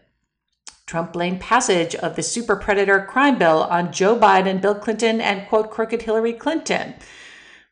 [0.85, 5.47] Trump blamed passage of the super predator crime bill on Joe Biden, Bill Clinton, and
[5.47, 6.93] quote, crooked Hillary Clinton,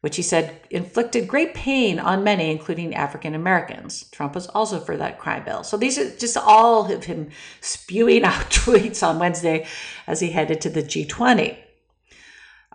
[0.02, 4.06] which he said inflicted great pain on many, including African Americans.
[4.12, 5.64] Trump was also for that crime bill.
[5.64, 7.30] So these are just all of him
[7.62, 9.68] spewing out tweets on Wednesday
[10.08, 11.58] as he headed to the G20.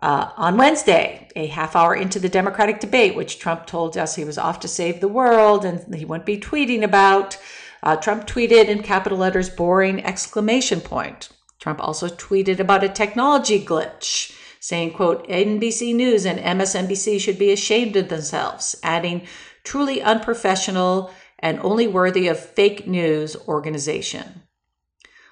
[0.00, 4.24] Uh, on Wednesday, a half hour into the Democratic debate, which Trump told us he
[4.24, 7.36] was off to save the world and he wouldn't be tweeting about,
[7.82, 11.28] uh, Trump tweeted in capital letters, boring exclamation point.
[11.58, 17.52] Trump also tweeted about a technology glitch, saying, quote, NBC News and MSNBC should be
[17.52, 19.26] ashamed of themselves, adding,
[19.64, 24.42] truly unprofessional and only worthy of fake news organization.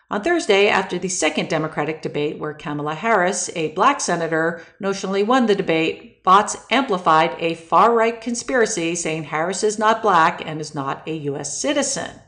[0.09, 5.47] On Thursday, after the second Democratic debate, where Kamala Harris, a black senator, notionally won
[5.47, 10.77] the debate, bots amplified a far right conspiracy saying Harris is not black and is
[10.77, 11.61] not a U.S.
[11.61, 12.21] citizen.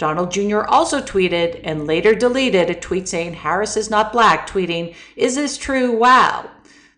[0.00, 0.62] Donald Jr.
[0.62, 5.58] also tweeted and later deleted a tweet saying Harris is not black, tweeting, Is this
[5.58, 5.92] true?
[5.94, 6.50] Wow.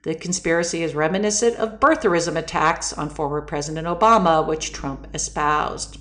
[0.02, 5.98] The conspiracy is reminiscent of birtherism attacks on former President Obama, which Trump espoused.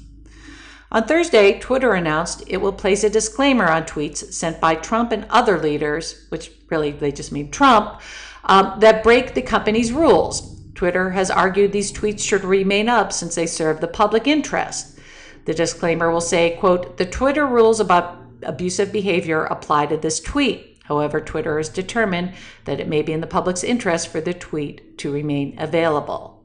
[0.91, 5.25] On Thursday, Twitter announced it will place a disclaimer on tweets sent by Trump and
[5.31, 7.99] other leaders, which really they just mean Trump,
[8.43, 10.61] um, that break the company's rules.
[10.75, 14.99] Twitter has argued these tweets should remain up since they serve the public interest.
[15.45, 20.79] The disclaimer will say, quote, the Twitter rules about abusive behavior apply to this tweet.
[20.83, 22.33] However, Twitter has determined
[22.65, 26.43] that it may be in the public's interest for the tweet to remain available.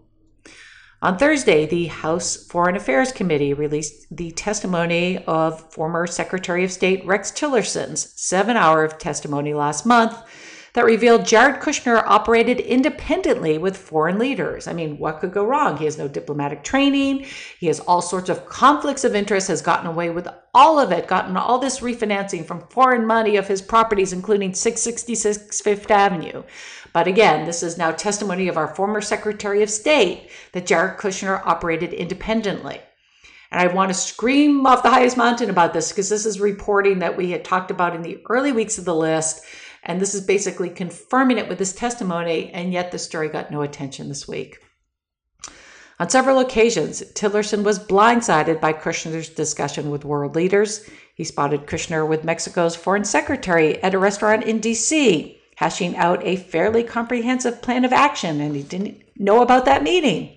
[1.03, 7.05] On Thursday, the House Foreign Affairs Committee released the testimony of former Secretary of State
[7.05, 10.16] Rex Tillerson's seven hour of testimony last month
[10.77, 14.68] that revealed Jared Kushner operated independently with foreign leaders.
[14.68, 15.79] I mean, what could go wrong?
[15.79, 17.24] He has no diplomatic training.
[17.59, 21.07] He has all sorts of conflicts of interest, has gotten away with all of it,
[21.07, 26.43] gotten all this refinancing from foreign money of his properties, including 666 Fifth Avenue.
[26.93, 31.41] But again, this is now testimony of our former Secretary of State that Jared Kushner
[31.47, 32.83] operated independently.
[33.51, 36.99] And I want to scream off the highest mountain about this because this is reporting
[36.99, 39.43] that we had talked about in the early weeks of the list
[39.87, 43.62] and this is basically confirming it with this testimony, and yet the story got no
[43.62, 44.59] attention this week.
[45.99, 50.87] On several occasions, Tillerson was blindsided by Kushner's discussion with world leaders.
[51.14, 56.37] He spotted Kushner with Mexico's foreign secretary at a restaurant in D.C., hashing out a
[56.37, 60.37] fairly comprehensive plan of action, and he didn't know about that meeting.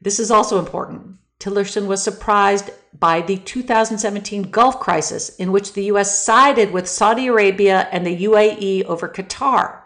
[0.00, 1.16] This is also important.
[1.40, 6.24] Tillerson was surprised by the 2017 Gulf crisis, in which the U.S.
[6.24, 9.82] sided with Saudi Arabia and the UAE over Qatar.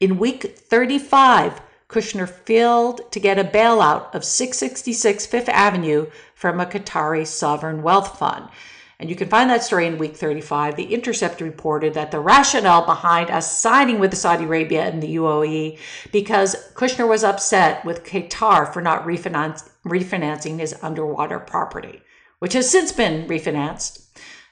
[0.00, 6.66] In week 35, Kushner failed to get a bailout of 666 Fifth Avenue from a
[6.66, 8.48] Qatari sovereign wealth fund.
[9.00, 10.74] And you can find that story in week 35.
[10.74, 15.78] The Intercept reported that the rationale behind us signing with Saudi Arabia and the UAE
[16.10, 22.02] because Kushner was upset with Qatar for not refinance, refinancing his underwater property,
[22.38, 24.06] which has since been refinanced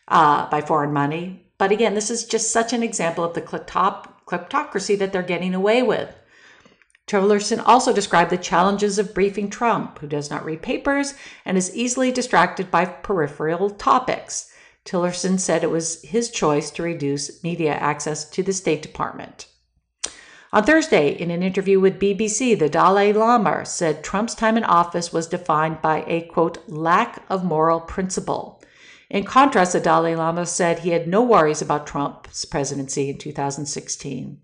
[0.08, 1.46] uh, by foreign money.
[1.58, 5.82] But again, this is just such an example of the kleptocracy that they're getting away
[5.82, 6.14] with.
[7.06, 11.14] Tillerson also described the challenges of briefing Trump, who does not read papers
[11.44, 14.52] and is easily distracted by peripheral topics.
[14.84, 19.46] Tillerson said it was his choice to reduce media access to the State Department.
[20.52, 25.12] On Thursday, in an interview with BBC, the Dalai Lama said Trump's time in office
[25.12, 28.62] was defined by a quote, lack of moral principle.
[29.10, 34.40] In contrast, the Dalai Lama said he had no worries about Trump's presidency in 2016.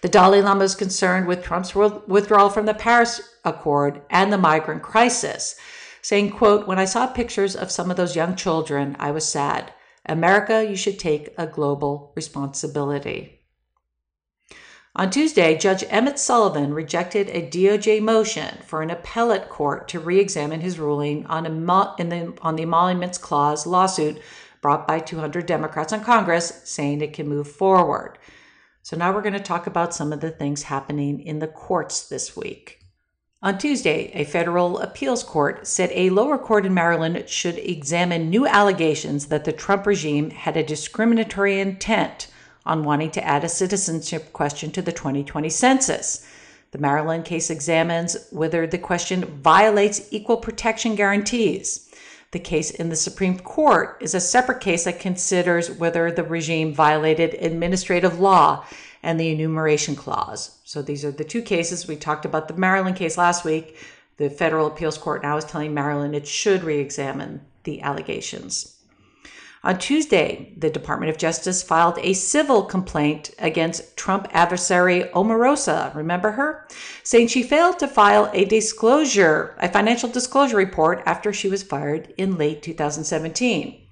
[0.00, 4.82] The Dalai Lama is concerned with Trump's withdrawal from the Paris Accord and the migrant
[4.82, 5.54] crisis,
[6.02, 9.72] saying, quote, When I saw pictures of some of those young children, I was sad.
[10.06, 13.41] America, you should take a global responsibility.
[14.94, 20.20] On Tuesday, Judge Emmett Sullivan rejected a DOJ motion for an appellate court to re
[20.20, 24.20] examine his ruling on, the, on the Emoluments Clause lawsuit
[24.60, 28.18] brought by 200 Democrats in Congress, saying it can move forward.
[28.82, 32.06] So now we're going to talk about some of the things happening in the courts
[32.06, 32.80] this week.
[33.42, 38.46] On Tuesday, a federal appeals court said a lower court in Maryland should examine new
[38.46, 42.28] allegations that the Trump regime had a discriminatory intent
[42.64, 46.26] on wanting to add a citizenship question to the 2020 census.
[46.72, 51.90] The Maryland case examines whether the question violates equal protection guarantees.
[52.30, 56.72] The case in the Supreme Court is a separate case that considers whether the regime
[56.72, 58.64] violated administrative law
[59.02, 60.58] and the enumeration clause.
[60.64, 61.86] So these are the two cases.
[61.86, 63.76] We talked about the Maryland case last week.
[64.16, 68.71] The federal appeals court now is telling Maryland it should re examine the allegations.
[69.64, 76.32] On Tuesday, the Department of Justice filed a civil complaint against Trump adversary Omarosa, remember
[76.32, 76.66] her?
[77.04, 82.12] Saying she failed to file a disclosure, a financial disclosure report after she was fired
[82.18, 83.86] in late 2017.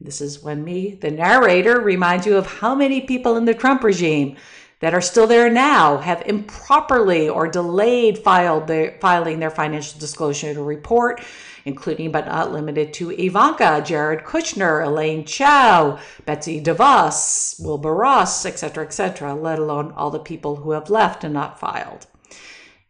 [0.00, 3.84] This is when me, the narrator, reminds you of how many people in the Trump
[3.84, 4.36] regime
[4.80, 10.60] that are still there now have improperly or delayed filed their, filing their financial disclosure
[10.60, 11.22] report
[11.64, 18.84] including but not limited to Ivanka, Jared Kushner, Elaine Chao, Betsy DeVos, Wilbur Ross, etc.,
[18.84, 22.06] etc., let alone all the people who have left and not filed.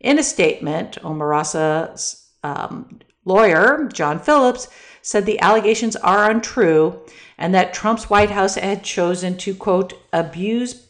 [0.00, 4.68] In a statement, Omarosa's um, lawyer, John Phillips,
[5.02, 7.00] said the allegations are untrue
[7.38, 10.88] and that Trump's White House had chosen to, quote, abuse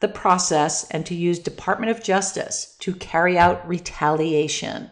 [0.00, 4.90] the process and to use Department of Justice to carry out retaliation.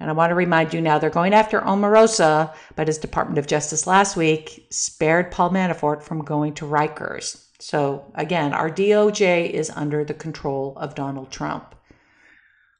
[0.00, 3.46] And I want to remind you now they're going after Omarosa, but his Department of
[3.46, 7.44] Justice last week spared Paul Manafort from going to Rikers.
[7.58, 11.74] So again, our DOJ is under the control of Donald Trump.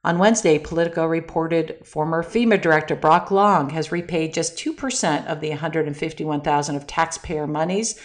[0.03, 5.51] On Wednesday, Politico reported former FEMA director Brock Long has repaid just 2% of the
[5.51, 8.01] 151,000 of taxpayer monies.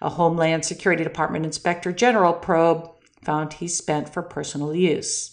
[0.00, 2.88] A Homeland Security Department Inspector General probe
[3.24, 5.31] found he spent for personal use.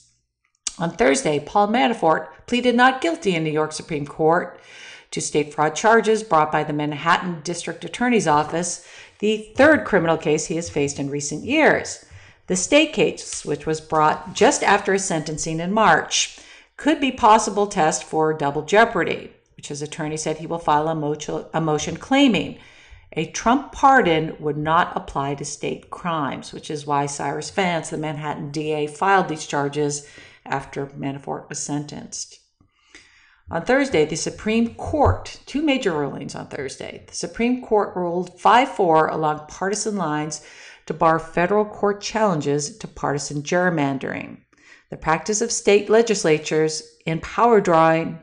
[0.80, 4.60] On Thursday, Paul Manafort pleaded not guilty in New York Supreme Court
[5.12, 8.88] to state fraud charges brought by the Manhattan District Attorney's Office,
[9.20, 12.06] the third criminal case he has faced in recent years.
[12.48, 16.40] The state case, which was brought just after his sentencing in March,
[16.78, 20.96] could be possible test for double jeopardy, which his attorney said he will file a
[20.96, 22.58] motion, a motion claiming
[23.14, 27.98] a Trump pardon would not apply to state crimes, which is why Cyrus Vance, the
[27.98, 30.08] Manhattan DA, filed these charges
[30.50, 32.40] after Manafort was sentenced.
[33.52, 37.04] On Thursday, the Supreme Court, two major rulings on Thursday.
[37.08, 40.46] The Supreme Court ruled 5 4 along partisan lines
[40.86, 44.38] to bar federal court challenges to partisan gerrymandering,
[44.92, 48.20] the practice of state legislatures in power drawing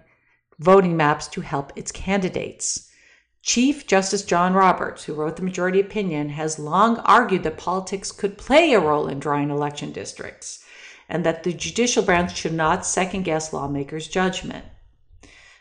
[0.58, 2.88] voting maps to help its candidates.
[3.42, 8.38] Chief Justice John Roberts, who wrote the majority opinion, has long argued that politics could
[8.38, 10.64] play a role in drawing election districts
[11.08, 14.64] and that the judicial branch should not second guess lawmakers' judgment.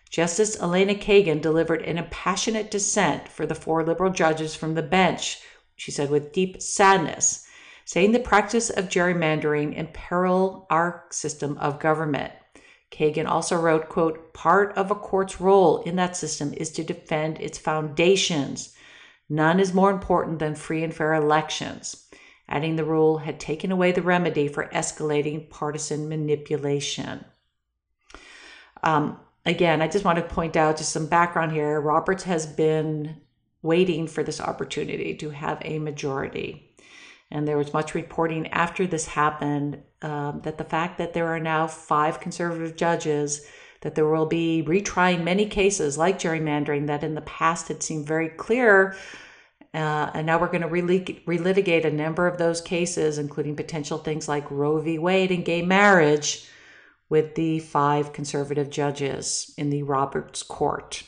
[0.09, 5.41] Justice Elena Kagan delivered an impassionate dissent for the four liberal judges from the bench
[5.75, 7.45] she said with deep sadness,
[7.83, 12.31] saying the practice of gerrymandering imperil our system of government.
[12.91, 17.39] Kagan also wrote, quote, part of a court's role in that system is to defend
[17.39, 18.73] its foundations.
[19.27, 22.04] None is more important than free and fair elections.
[22.47, 27.25] Adding the rule had taken away the remedy for escalating partisan manipulation.
[28.83, 31.81] Um, again, I just want to point out just some background here.
[31.81, 33.21] Roberts has been
[33.61, 36.71] waiting for this opportunity to have a majority.
[37.31, 41.39] And there was much reporting after this happened um, that the fact that there are
[41.39, 43.47] now five conservative judges,
[43.81, 48.05] that there will be retrying many cases like gerrymandering that in the past had seemed
[48.05, 48.95] very clear.
[49.75, 54.29] Uh, and now we're going to relitigate a number of those cases, including potential things
[54.29, 54.97] like Roe v.
[54.97, 56.47] Wade and gay marriage,
[57.09, 61.03] with the five conservative judges in the Roberts Court.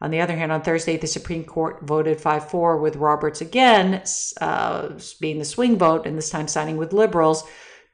[0.00, 4.02] On the other hand, on Thursday, the Supreme Court voted 5 4 with Roberts again
[4.40, 4.90] uh,
[5.20, 7.44] being the swing vote, and this time siding with liberals,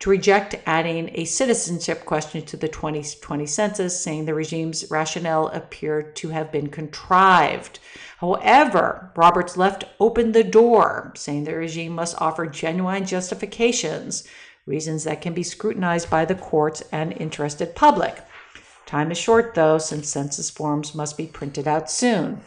[0.01, 6.14] to reject adding a citizenship question to the 2020 census, saying the regime's rationale appeared
[6.16, 7.81] to have been contrived.
[8.25, 14.27] However, Roberts left open the door, saying the regime must offer genuine justifications,
[14.64, 18.22] reasons that can be scrutinized by the courts and interested public.
[18.87, 22.41] Time is short, though, since census forms must be printed out soon.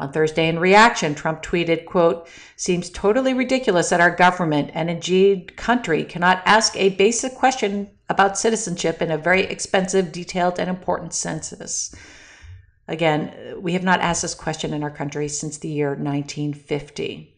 [0.00, 5.56] On Thursday, in reaction, Trump tweeted, quote, seems totally ridiculous that our government and indeed
[5.56, 11.14] country cannot ask a basic question about citizenship in a very expensive, detailed, and important
[11.14, 11.94] census.
[12.88, 17.36] Again, we have not asked this question in our country since the year 1950.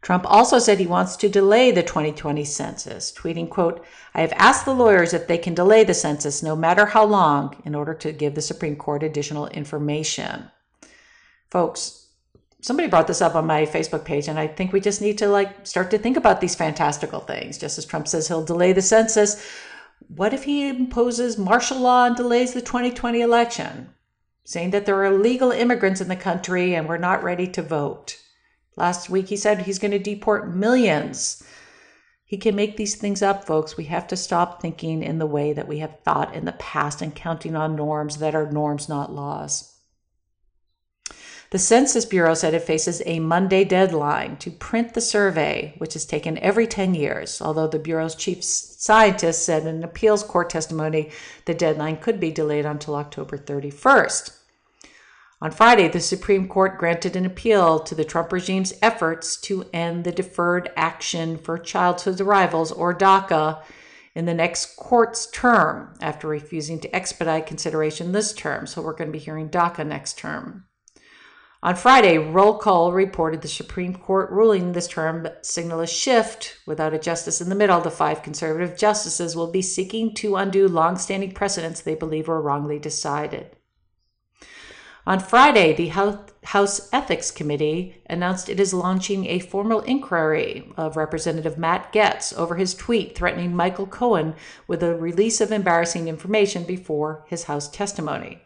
[0.00, 4.64] Trump also said he wants to delay the 2020 census, tweeting, quote, I have asked
[4.64, 8.10] the lawyers if they can delay the census no matter how long in order to
[8.12, 10.50] give the Supreme Court additional information.
[11.50, 12.08] Folks,
[12.62, 15.28] somebody brought this up on my Facebook page, and I think we just need to
[15.28, 17.56] like start to think about these fantastical things.
[17.56, 19.46] Just as Trump says he'll delay the census,
[20.08, 23.90] what if he imposes martial law and delays the 2020 election,
[24.44, 28.18] saying that there are illegal immigrants in the country and we're not ready to vote?
[28.76, 31.42] Last week he said he's going to deport millions.
[32.24, 33.76] He can make these things up, folks.
[33.76, 37.02] We have to stop thinking in the way that we have thought in the past
[37.02, 39.71] and counting on norms that are norms, not laws.
[41.52, 46.06] The Census Bureau said it faces a Monday deadline to print the survey, which is
[46.06, 51.10] taken every 10 years, although the Bureau's chief scientist said in an appeals court testimony
[51.44, 54.34] the deadline could be delayed until October 31st.
[55.42, 60.04] On Friday, the Supreme Court granted an appeal to the Trump regime's efforts to end
[60.04, 63.62] the Deferred Action for Childhood Arrivals, or DACA,
[64.14, 68.66] in the next court's term after refusing to expedite consideration this term.
[68.66, 70.64] So we're going to be hearing DACA next term.
[71.64, 76.56] On Friday, Roll Call reported the Supreme Court ruling this term signal a shift.
[76.66, 80.66] Without a justice in the middle, the five conservative justices will be seeking to undo
[80.66, 83.54] longstanding precedents they believe were wrongly decided.
[85.06, 85.92] On Friday, the
[86.44, 92.56] House Ethics Committee announced it is launching a formal inquiry of Representative Matt Gaetz over
[92.56, 94.34] his tweet threatening Michael Cohen
[94.66, 98.42] with the release of embarrassing information before his House testimony.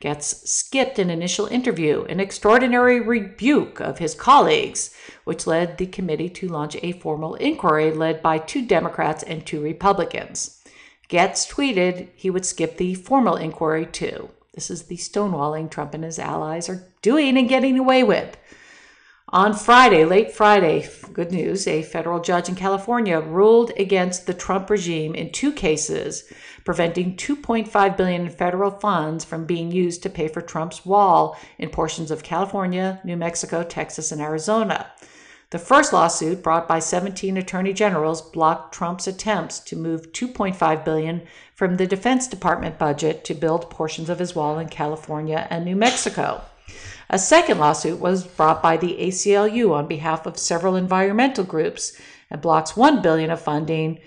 [0.00, 4.94] Gaetz skipped an initial interview, an extraordinary rebuke of his colleagues,
[5.24, 9.60] which led the committee to launch a formal inquiry led by two Democrats and two
[9.60, 10.62] Republicans.
[11.10, 14.30] Gaetz tweeted he would skip the formal inquiry too.
[14.54, 18.38] This is the stonewalling Trump and his allies are doing and getting away with.
[19.32, 24.68] On Friday, late Friday, good news, a federal judge in California ruled against the Trump
[24.68, 26.24] regime in two cases,
[26.70, 31.68] preventing 2.5 billion in federal funds from being used to pay for Trump's wall in
[31.68, 34.86] portions of California, New Mexico, Texas, and Arizona.
[35.50, 41.22] The first lawsuit, brought by 17 attorney generals, blocked Trump's attempts to move 2.5 billion
[41.56, 45.74] from the Defense Department budget to build portions of his wall in California and New
[45.74, 46.40] Mexico.
[47.08, 52.00] A second lawsuit was brought by the ACLU on behalf of several environmental groups
[52.30, 53.98] and blocks 1 billion of funding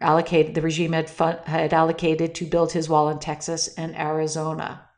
[0.00, 1.08] allocated the regime had,
[1.46, 4.88] had allocated to build his wall in Texas and Arizona.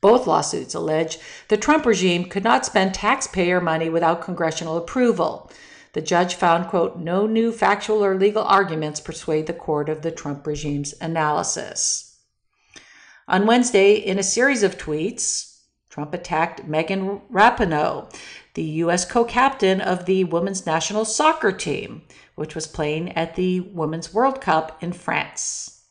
[0.00, 1.18] Both lawsuits allege
[1.48, 5.50] the Trump regime could not spend taxpayer money without congressional approval.
[5.94, 10.10] The judge found, quote, no new factual or legal arguments persuade the court of the
[10.10, 12.18] Trump regime's analysis.
[13.28, 18.12] On Wednesday, in a series of tweets, Trump attacked Megan Rapinoe,
[18.54, 19.04] the U.S.
[19.04, 22.02] co captain of the women's national soccer team,
[22.34, 25.82] which was playing at the Women's World Cup in France.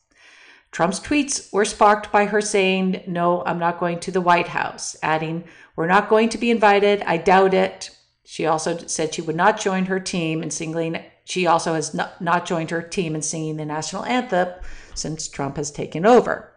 [0.72, 4.96] Trump's tweets were sparked by her saying, No, I'm not going to the White House,
[5.02, 5.44] adding,
[5.76, 7.02] We're not going to be invited.
[7.02, 7.90] I doubt it.
[8.24, 11.00] She also said she would not join her team in singing.
[11.24, 14.48] She also has not, not joined her team in singing the national anthem
[14.94, 16.52] since Trump has taken over.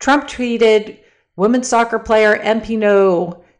[0.00, 0.98] Trump tweeted,
[1.36, 2.76] Women's soccer player MP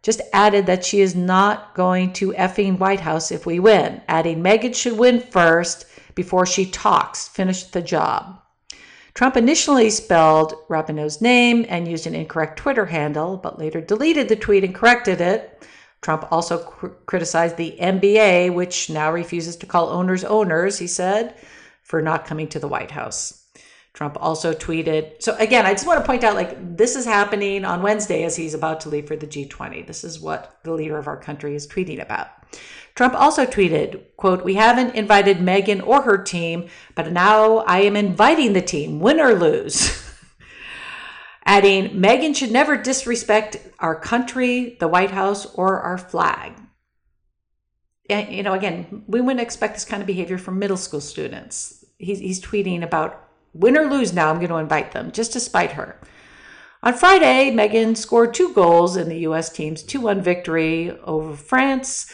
[0.07, 4.41] just added that she is not going to effing White House if we win, adding
[4.41, 5.85] Megan should win first
[6.15, 7.27] before she talks.
[7.27, 8.41] Finish the job.
[9.15, 14.37] Trump initially spelled Rapinoe's name and used an incorrect Twitter handle, but later deleted the
[14.37, 15.67] tweet and corrected it.
[16.03, 21.35] Trump also cr- criticized the NBA, which now refuses to call owners owners, he said,
[21.83, 23.45] for not coming to the White House.
[23.97, 25.22] Trump also tweeted.
[25.22, 28.36] So again, I just want to point out like this is happening on Wednesday as
[28.36, 29.86] he's about to leave for the G20.
[29.86, 32.28] This is what the leader of our country is tweeting about.
[32.94, 37.97] Trump also tweeted, quote, "We haven't invited Megan or her team, but now I am
[37.97, 40.05] inviting the team, win or lose."
[41.47, 46.53] Adding, Megan should never disrespect our country, the White House, or our flag.
[48.11, 51.82] And, you know, again, we wouldn't expect this kind of behavior from middle school students.
[51.99, 53.26] He's, he's tweeting about
[53.61, 56.01] Win or lose now, I'm going to invite them just to spite her.
[56.83, 59.51] On Friday, Megan scored two goals in the U.S.
[59.51, 62.13] team's 2 1 victory over France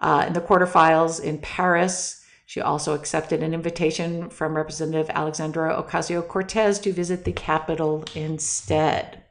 [0.00, 2.24] uh, in the quarterfinals in Paris.
[2.44, 9.24] She also accepted an invitation from Representative Alexandra Ocasio Cortez to visit the Capitol instead.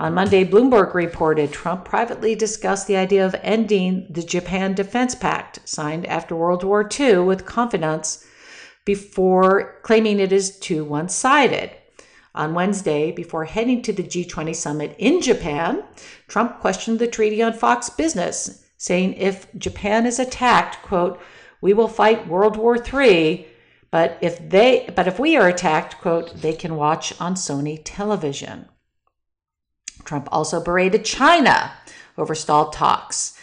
[0.00, 5.60] On Monday, Bloomberg reported Trump privately discussed the idea of ending the Japan Defense Pact,
[5.68, 8.26] signed after World War II, with confidants
[8.90, 11.70] before claiming it is too one sided.
[12.34, 15.84] On Wednesday, before heading to the G20 summit in Japan,
[16.26, 21.20] Trump questioned the treaty on Fox Business, saying if Japan is attacked, quote,
[21.60, 23.46] we will fight World War III,
[23.92, 28.68] but if they but if we are attacked, quote, they can watch on Sony television.
[30.04, 31.74] Trump also berated China
[32.18, 33.39] over stalled talks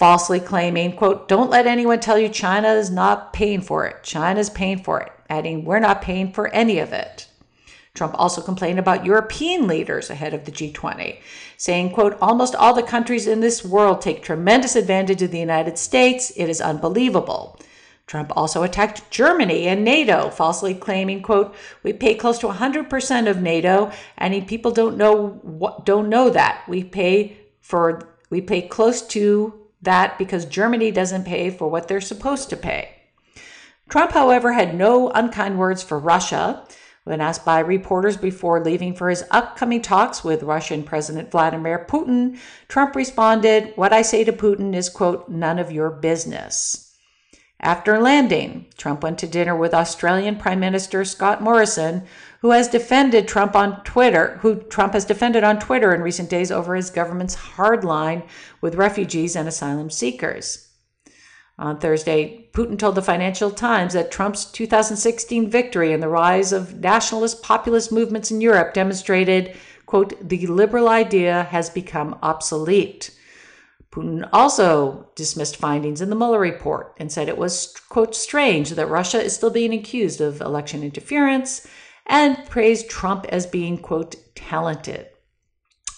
[0.00, 4.02] falsely claiming, quote, don't let anyone tell you China is not paying for it.
[4.02, 7.26] China's paying for it, adding, we're not paying for any of it.
[7.92, 11.20] Trump also complained about European leaders ahead of the G20,
[11.58, 15.76] saying, quote, almost all the countries in this world take tremendous advantage of the United
[15.76, 16.32] States.
[16.34, 17.60] It is unbelievable.
[18.06, 23.42] Trump also attacked Germany and NATO, falsely claiming, quote, we pay close to 100% of
[23.42, 26.64] NATO, and people don't know what, don't know that.
[26.66, 32.00] We pay for we pay close to that because Germany doesn't pay for what they're
[32.00, 32.96] supposed to pay.
[33.88, 36.64] Trump, however, had no unkind words for Russia.
[37.04, 42.38] When asked by reporters before leaving for his upcoming talks with Russian President Vladimir Putin,
[42.68, 46.94] Trump responded, What I say to Putin is, quote, none of your business.
[47.62, 52.04] After landing, Trump went to dinner with Australian Prime Minister Scott Morrison,
[52.40, 56.50] who has defended Trump on Twitter, who Trump has defended on Twitter in recent days
[56.50, 58.22] over his government's hard line
[58.60, 60.68] with refugees and asylum seekers.
[61.58, 66.80] On Thursday, Putin told the Financial Times that Trump's 2016 victory and the rise of
[66.80, 73.14] nationalist populist movements in Europe demonstrated, quote, the liberal idea has become obsolete.
[73.92, 78.86] Putin also dismissed findings in the Mueller report and said it was, quote, strange that
[78.86, 81.66] Russia is still being accused of election interference
[82.10, 85.06] and praised Trump as being, quote, talented.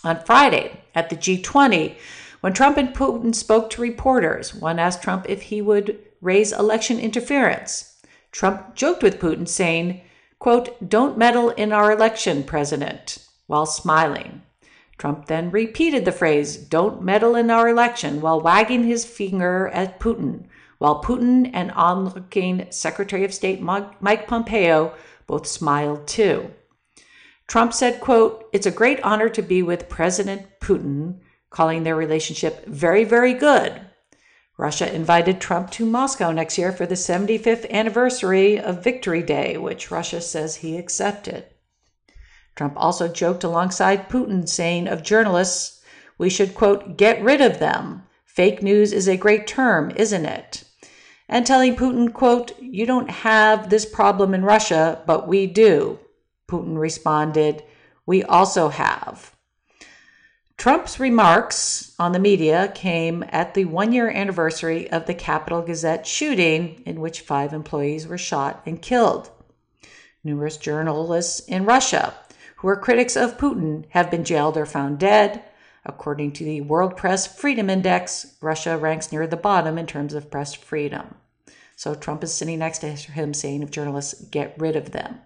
[0.04, 1.96] On Friday at the G20,
[2.40, 6.98] when Trump and Putin spoke to reporters, one asked Trump if he would raise election
[6.98, 8.00] interference.
[8.30, 10.02] Trump joked with Putin, saying,
[10.38, 14.42] quote, don't meddle in our election, President, while smiling.
[14.98, 19.98] Trump then repeated the phrase, don't meddle in our election, while wagging his finger at
[19.98, 20.44] Putin,
[20.78, 24.92] while Putin and onlooking Secretary of State Mike Pompeo
[25.26, 26.50] both smiled too.
[27.46, 31.20] Trump said, quote, It's a great honor to be with President Putin,
[31.50, 33.80] calling their relationship very, very good.
[34.56, 39.90] Russia invited Trump to Moscow next year for the 75th anniversary of Victory Day, which
[39.90, 41.46] Russia says he accepted.
[42.54, 45.82] Trump also joked alongside Putin, saying of journalists,
[46.18, 48.04] we should, quote, get rid of them.
[48.24, 50.64] Fake news is a great term, isn't it?
[51.28, 55.98] And telling Putin, quote, you don't have this problem in Russia, but we do.
[56.48, 57.62] Putin responded,
[58.06, 59.36] we also have.
[60.56, 66.06] Trump's remarks on the media came at the one year anniversary of the Capital Gazette
[66.06, 69.30] shooting, in which five employees were shot and killed.
[70.24, 72.14] Numerous journalists in Russia
[72.56, 75.44] who are critics of Putin have been jailed or found dead.
[75.84, 80.30] According to the World Press Freedom Index, Russia ranks near the bottom in terms of
[80.30, 81.16] press freedom.
[81.82, 85.18] So Trump is sitting next to him saying of journalists, get rid of them.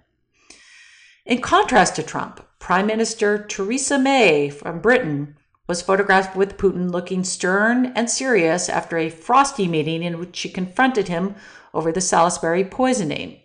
[1.27, 5.37] In contrast to Trump, Prime Minister Theresa May from Britain
[5.69, 10.49] was photographed with Putin looking stern and serious after a frosty meeting in which she
[10.49, 11.35] confronted him
[11.75, 13.39] over the Salisbury poisoning.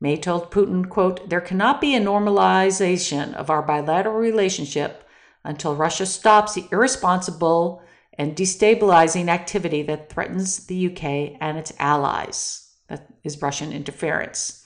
[0.00, 5.08] May told Putin, quote, there cannot be a normalization of our bilateral relationship
[5.44, 7.80] until Russia stops the irresponsible
[8.18, 12.72] and destabilizing activity that threatens the UK and its allies.
[12.88, 14.64] That is Russian interference.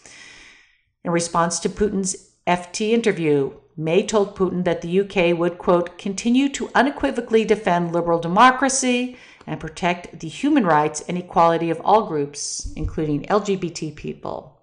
[1.04, 6.48] In response to Putin's FT interview, May told Putin that the UK would, quote, continue
[6.48, 12.72] to unequivocally defend liberal democracy and protect the human rights and equality of all groups,
[12.74, 14.57] including LGBT people.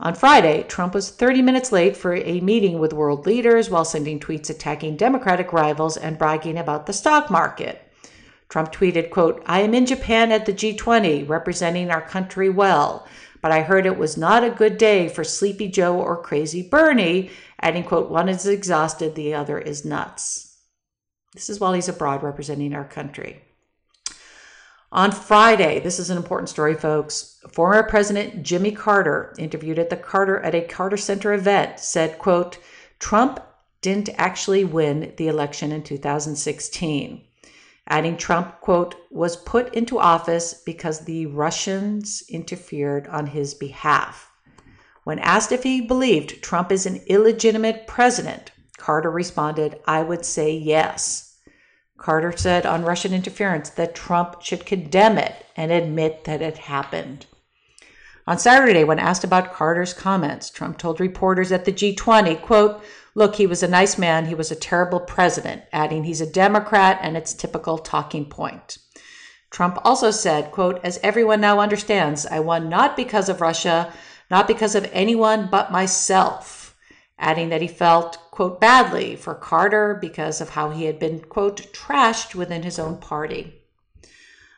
[0.00, 4.18] On Friday, Trump was 30 minutes late for a meeting with world leaders while sending
[4.18, 7.80] tweets attacking Democratic rivals and bragging about the stock market.
[8.48, 13.06] Trump tweeted, quote, I am in Japan at the G20 representing our country well,
[13.40, 17.30] but I heard it was not a good day for Sleepy Joe or Crazy Bernie,
[17.60, 20.58] adding, quote, one is exhausted, the other is nuts.
[21.34, 23.42] This is while he's abroad representing our country.
[24.94, 27.40] On Friday, this is an important story, folks.
[27.50, 32.58] Former President Jimmy Carter, interviewed at the Carter at a Carter Center event, said, quote,
[33.00, 33.40] Trump
[33.80, 37.24] didn't actually win the election in 2016.
[37.88, 44.30] Adding Trump, quote, was put into office because the Russians interfered on his behalf.
[45.02, 50.56] When asked if he believed Trump is an illegitimate president, Carter responded, I would say
[50.56, 51.23] yes.
[51.96, 57.26] Carter said on Russian interference that Trump should condemn it and admit that it happened.
[58.26, 62.82] On Saturday, when asked about Carter's comments, Trump told reporters at the G20, quote,
[63.14, 64.26] Look, he was a nice man.
[64.26, 68.78] He was a terrible president, adding he's a Democrat and it's typical talking point.
[69.50, 73.92] Trump also said, quote, As everyone now understands, I won not because of Russia,
[74.30, 76.63] not because of anyone but myself
[77.18, 81.72] adding that he felt, quote, badly for Carter because of how he had been, quote,
[81.72, 83.54] trashed within his own party.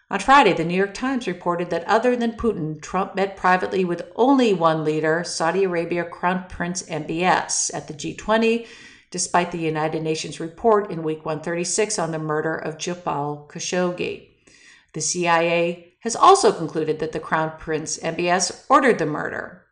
[0.09, 4.11] On Friday, the New York Times reported that other than Putin, Trump met privately with
[4.15, 8.69] only one leader, Saudi Arabia Crown Prince MBS, at the G20,
[9.11, 14.29] despite the United Nations report in week 136 on the murder of Jamal Khashoggi.
[14.93, 19.66] The CIA has also concluded that the Crown Prince MBS ordered the murder.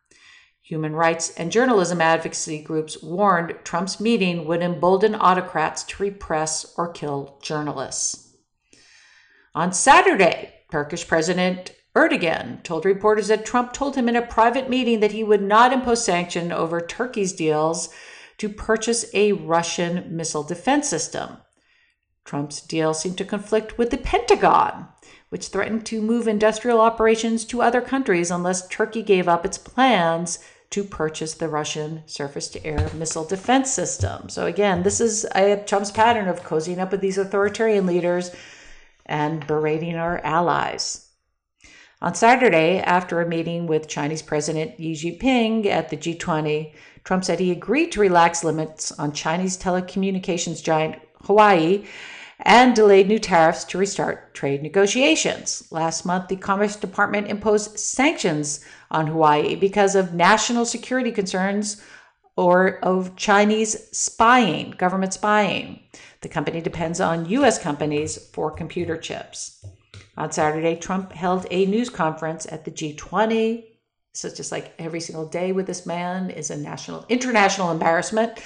[0.65, 6.91] Human rights and journalism advocacy groups warned Trump's meeting would embolden autocrats to repress or
[6.91, 8.35] kill journalists.
[9.53, 15.01] On Saturday, Turkish President Erdogan told reporters that Trump told him in a private meeting
[15.01, 17.93] that he would not impose sanction over Turkey's deals
[18.39, 21.37] to purchase a Russian missile defense system.
[22.25, 24.87] Trump's deal seemed to conflict with the Pentagon,
[25.29, 30.39] which threatened to move industrial operations to other countries unless Turkey gave up its plans
[30.75, 34.27] to purchase the Russian surface to air missile defense system.
[34.27, 35.25] So, again, this is
[35.65, 38.31] Trump's pattern of cozying up with these authoritarian leaders
[39.05, 41.11] and berating our allies.
[42.01, 46.73] On Saturday, after a meeting with Chinese President Xi Jinping at the G20,
[47.05, 51.85] Trump said he agreed to relax limits on Chinese telecommunications giant Huawei
[52.39, 55.69] and delayed new tariffs to restart trade negotiations.
[55.71, 58.59] Last month, the Commerce Department imposed sanctions
[58.91, 61.81] on Huawei because of national security concerns
[62.35, 65.79] or of Chinese spying, government spying.
[66.21, 67.57] The company depends on U.S.
[67.59, 69.65] companies for computer chips.
[70.17, 73.65] On Saturday, Trump held a news conference at the G20.
[74.13, 78.39] So it's just like every single day with this man is a national, international embarrassment.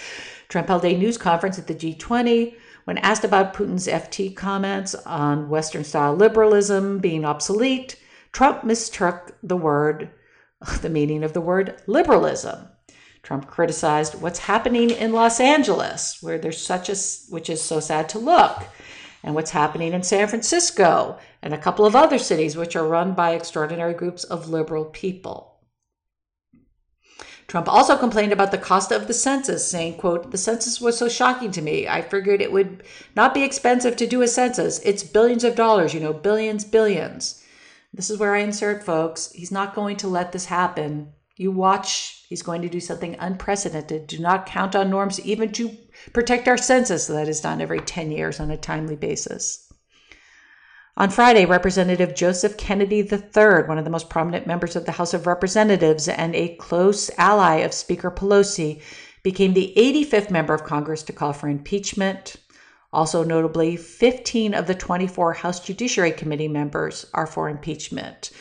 [0.49, 5.47] Trump held a news conference at the G20 when asked about Putin's FT comments on
[5.47, 7.95] Western style liberalism being obsolete.
[8.31, 10.09] Trump mistook the word,
[10.81, 12.67] the meaning of the word liberalism.
[13.23, 16.95] Trump criticized what's happening in Los Angeles, where there's such a,
[17.29, 18.63] which is so sad to look,
[19.23, 23.13] and what's happening in San Francisco and a couple of other cities, which are run
[23.13, 25.59] by extraordinary groups of liberal people.
[27.47, 31.09] Trump also complained about the cost of the census, saying, quote, the census was so
[31.09, 31.87] shocking to me.
[31.87, 32.83] I figured it would
[33.15, 34.79] not be expensive to do a census.
[34.79, 37.43] It's billions of dollars, you know, billions, billions.
[37.93, 39.31] This is where I insert, folks.
[39.31, 41.13] He's not going to let this happen.
[41.35, 44.07] You watch, he's going to do something unprecedented.
[44.07, 45.75] Do not count on norms even to
[46.13, 49.71] protect our census that is done every 10 years on a timely basis.
[50.97, 55.13] On Friday, Representative Joseph Kennedy III, one of the most prominent members of the House
[55.13, 58.81] of Representatives and a close ally of Speaker Pelosi,
[59.23, 62.35] became the 85th member of Congress to call for impeachment.
[62.91, 68.31] Also, notably, 15 of the 24 House Judiciary Committee members are for impeachment.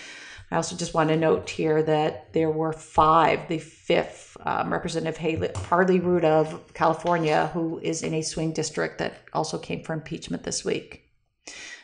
[0.51, 5.19] I also just want to note here that there were five, the fifth um, Representative
[5.19, 9.93] Haley, Harley Rouda of California, who is in a swing district that also came for
[9.93, 11.05] impeachment this week.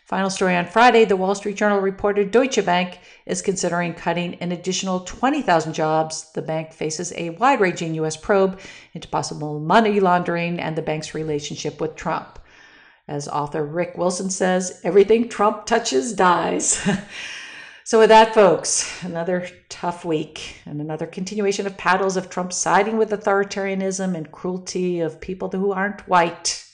[0.07, 4.53] Final story on Friday the Wall Street Journal reported Deutsche Bank is considering cutting an
[4.53, 6.31] additional 20,000 jobs.
[6.33, 8.17] The bank faces a wide ranging U.S.
[8.17, 8.61] probe
[8.95, 12.39] into possible money laundering and the bank's relationship with Trump.
[13.07, 16.81] As author Rick Wilson says, everything Trump touches dies.
[17.85, 22.97] so, with that, folks, another tough week and another continuation of paddles of Trump siding
[22.97, 26.67] with authoritarianism and cruelty of people who aren't white.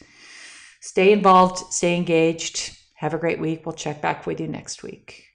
[0.80, 3.64] Stay involved, stay engaged have a great week.
[3.64, 5.29] We'll check back with you next week.